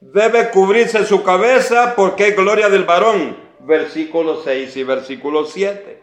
debe 0.00 0.50
cubrirse 0.50 1.04
su 1.04 1.22
cabeza 1.22 1.94
porque 1.96 2.28
es 2.28 2.36
gloria 2.36 2.68
del 2.68 2.84
varón. 2.84 3.36
Versículo 3.64 4.42
6 4.42 4.76
y 4.76 4.84
versículo 4.84 5.44
7. 5.46 6.02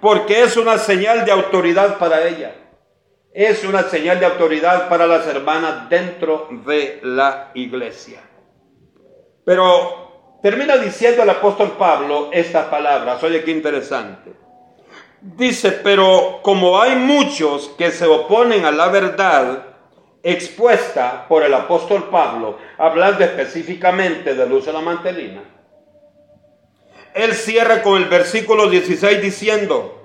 Porque 0.00 0.42
es 0.42 0.56
una 0.56 0.78
señal 0.78 1.24
de 1.24 1.32
autoridad 1.32 1.98
para 1.98 2.26
ella 2.26 2.54
es 3.32 3.64
una 3.64 3.84
señal 3.84 4.18
de 4.18 4.26
autoridad 4.26 4.88
para 4.88 5.06
las 5.06 5.26
hermanas 5.26 5.88
dentro 5.88 6.48
de 6.66 7.00
la 7.02 7.52
iglesia. 7.54 8.20
Pero 9.44 10.38
termina 10.42 10.76
diciendo 10.76 11.22
el 11.22 11.30
apóstol 11.30 11.76
Pablo 11.78 12.30
estas 12.32 12.66
palabras, 12.66 13.22
oye 13.22 13.44
qué 13.44 13.52
interesante. 13.52 14.32
Dice, 15.20 15.72
pero 15.72 16.40
como 16.42 16.80
hay 16.80 16.96
muchos 16.96 17.68
que 17.78 17.90
se 17.90 18.06
oponen 18.06 18.64
a 18.64 18.70
la 18.70 18.88
verdad 18.88 19.66
expuesta 20.22 21.26
por 21.28 21.42
el 21.42 21.54
apóstol 21.54 22.08
Pablo, 22.10 22.58
hablando 22.78 23.22
específicamente 23.22 24.34
del 24.34 24.52
uso 24.52 24.66
de 24.66 24.72
la 24.72 24.80
mantelina, 24.80 25.42
él 27.14 27.34
cierra 27.34 27.82
con 27.82 28.00
el 28.00 28.08
versículo 28.08 28.68
16 28.68 29.20
diciendo, 29.20 30.00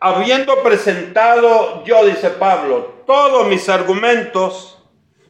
habiendo 0.00 0.62
presentado 0.62 1.84
yo, 1.84 2.04
dice 2.04 2.30
Pablo, 2.30 3.02
todos 3.06 3.46
mis 3.46 3.68
argumentos 3.68 4.78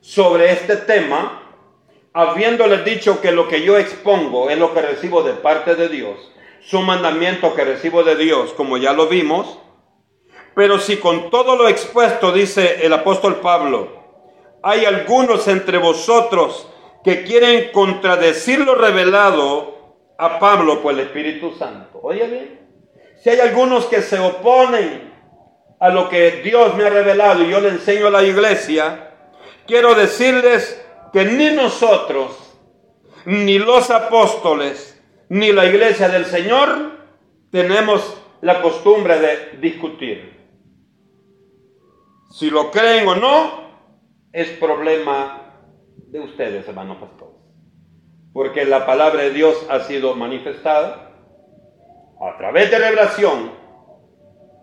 sobre 0.01 0.53
este 0.53 0.77
tema, 0.77 1.43
habiéndoles 2.12 2.85
dicho 2.85 3.20
que 3.20 3.33
lo 3.33 3.49
que 3.49 3.62
yo 3.62 3.79
expongo 3.79 4.51
es 4.51 4.59
lo 4.59 4.75
que 4.75 4.83
recibo 4.83 5.22
de 5.22 5.33
parte 5.33 5.75
de 5.75 5.89
Dios, 5.89 6.33
su 6.61 6.81
mandamiento 6.81 7.55
que 7.55 7.64
recibo 7.64 8.03
de 8.03 8.16
Dios, 8.16 8.53
como 8.53 8.77
ya 8.77 8.93
lo 8.93 9.07
vimos, 9.07 9.59
pero 10.55 10.79
si 10.79 10.99
con 10.99 11.31
todo 11.31 11.57
lo 11.57 11.68
expuesto, 11.68 12.33
dice 12.33 12.87
el 12.87 12.93
apóstol 12.93 13.37
Pablo, 13.37 14.05
hay 14.62 14.85
algunos 14.85 15.47
entre 15.49 15.79
vosotros 15.79 16.68
que 17.03 17.25
quieren 17.25 17.70
contradecir 17.72 18.61
lo 18.61 18.75
revelado 18.75 19.74
a 20.19 20.39
Pablo 20.39 20.83
por 20.83 20.95
el 20.95 21.01
Espíritu 21.01 21.53
Santo. 21.53 22.01
Oye 22.03 22.27
bien. 22.27 22.61
Si 23.23 23.31
hay 23.31 23.41
algunos 23.41 23.87
que 23.87 24.03
se 24.03 24.19
oponen 24.19 25.12
a 25.81 25.89
lo 25.89 26.09
que 26.09 26.43
Dios 26.43 26.75
me 26.77 26.85
ha 26.85 26.91
revelado 26.91 27.43
y 27.43 27.51
yo 27.51 27.61
le 27.61 27.71
enseño 27.71 28.07
a 28.07 28.11
la 28.11 28.23
iglesia, 28.23 29.11
quiero 29.67 29.95
decirles 29.95 30.85
que 31.12 31.25
ni 31.25 31.51
nosotros, 31.51 32.57
ni 33.25 33.59
los 33.59 33.91
apóstoles, 33.91 35.03
ni 35.29 35.53
la 35.53 35.67
iglesia 35.67 36.09
del 36.09 36.27
Señor 36.27 36.93
tenemos 37.51 38.21
la 38.41 38.61
costumbre 38.61 39.19
de 39.19 39.59
discutir. 39.59 40.35
Si 42.31 42.51
lo 42.51 42.71
creen 42.71 43.07
o 43.09 43.15
no, 43.15 43.65
es 44.33 44.49
problema 44.59 45.55
de 46.09 46.21
ustedes, 46.21 46.67
hermanos 46.67 46.99
pastores. 46.99 47.44
Porque 48.35 48.66
la 48.66 48.85
palabra 48.85 49.22
de 49.22 49.30
Dios 49.30 49.66
ha 49.70 49.80
sido 49.80 50.14
manifestada 50.14 51.12
a 52.20 52.37
través 52.37 52.70
de 52.70 52.78
revelación 52.78 53.53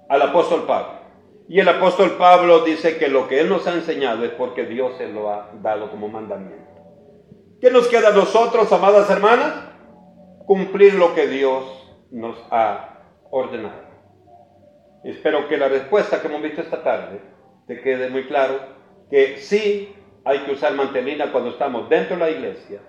al 0.10 0.22
apóstol 0.22 0.66
Pablo. 0.68 1.00
Y 1.48 1.60
el 1.60 1.70
apóstol 1.70 2.18
Pablo 2.18 2.64
dice 2.66 2.98
que 2.98 3.08
lo 3.08 3.28
que 3.28 3.40
él 3.40 3.50
nos 3.50 3.66
ha 3.66 3.74
enseñado 3.74 4.24
es 4.26 4.32
porque 4.32 4.66
Dios 4.66 4.98
se 4.98 5.08
lo 5.08 5.32
ha 5.32 5.52
dado 5.62 5.90
como 5.90 6.08
mandamiento. 6.10 6.70
¿Qué 7.62 7.72
nos 7.72 7.88
queda 7.88 8.10
a 8.10 8.14
nosotros, 8.14 8.72
amadas 8.74 9.10
hermanas? 9.10 9.54
Cumplir 10.46 10.96
lo 10.96 11.16
que 11.16 11.28
Dios 11.28 11.64
nos 12.12 12.38
ha 12.52 13.00
ordenado. 13.30 13.90
Espero 15.04 15.48
que 15.48 15.58
la 15.58 15.70
respuesta 15.70 16.22
que 16.22 16.28
hemos 16.28 16.42
visto 16.42 16.62
esta 16.62 16.84
tarde 16.84 17.22
te 17.68 17.82
quede 17.82 18.10
muy 18.10 18.26
claro 18.28 18.60
que 19.10 19.38
sí 19.38 19.96
hay 20.26 20.40
que 20.40 20.52
usar 20.52 20.74
mantelina 20.74 21.32
cuando 21.32 21.52
estamos 21.52 21.90
dentro 21.90 22.18
de 22.18 22.22
la 22.22 22.30
iglesia, 22.30 22.82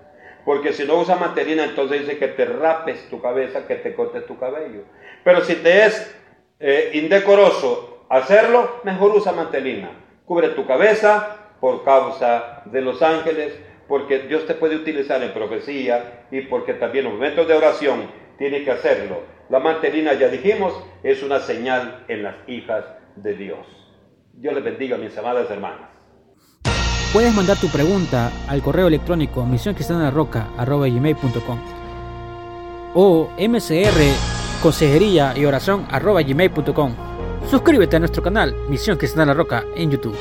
porque 0.45 0.73
si 0.73 0.85
no 0.85 0.95
usas 0.99 1.19
mantelina 1.19 1.63
entonces 1.63 2.01
dice 2.01 2.17
que 2.17 2.27
te 2.27 2.45
rapes 2.45 3.09
tu 3.09 3.21
cabeza, 3.21 3.65
que 3.67 3.75
te 3.75 3.95
cortes 3.95 4.25
tu 4.25 4.37
cabello. 4.37 4.83
Pero 5.23 5.41
si 5.41 5.55
te 5.55 5.85
es 5.85 6.15
eh, 6.59 6.91
indecoroso 6.93 8.05
hacerlo, 8.09 8.81
mejor 8.83 9.11
usa 9.15 9.31
mantelina. 9.31 9.91
Cubre 10.25 10.49
tu 10.49 10.65
cabeza 10.65 11.37
por 11.59 11.83
causa 11.83 12.61
de 12.65 12.81
los 12.81 13.01
ángeles, 13.01 13.57
porque 13.87 14.19
Dios 14.19 14.45
te 14.45 14.53
puede 14.53 14.75
utilizar 14.75 15.21
en 15.23 15.33
profecía 15.33 16.25
y 16.31 16.41
porque 16.41 16.73
también 16.73 17.05
en 17.05 17.13
momentos 17.13 17.47
de 17.47 17.53
oración 17.53 18.09
tiene 18.37 18.63
que 18.63 18.71
hacerlo. 18.71 19.21
La 19.49 19.59
mantelina, 19.59 20.13
ya 20.13 20.29
dijimos, 20.29 20.73
es 21.03 21.21
una 21.23 21.39
señal 21.39 22.03
en 22.07 22.23
las 22.23 22.35
hijas 22.47 22.85
de 23.15 23.33
Dios. 23.35 23.67
Dios 24.33 24.53
les 24.53 24.63
bendiga, 24.63 24.97
mis 24.97 25.17
amadas 25.17 25.49
hermanas. 25.51 25.92
Puedes 27.13 27.33
mandar 27.35 27.59
tu 27.59 27.69
pregunta 27.69 28.31
al 28.47 28.63
correo 28.63 28.87
electrónico 28.87 29.45
misioncristianarroca.com 29.45 31.59
o 32.95 33.29
mcr 33.37 33.93
consejería 34.63 35.37
y 35.37 35.45
oración 35.45 35.85
Suscríbete 37.51 37.97
a 37.97 37.99
nuestro 37.99 38.23
canal 38.23 38.55
Misión 38.67 38.97
Cristiana 38.97 39.27
La 39.27 39.35
Roca 39.35 39.63
en 39.75 39.91
YouTube. 39.91 40.17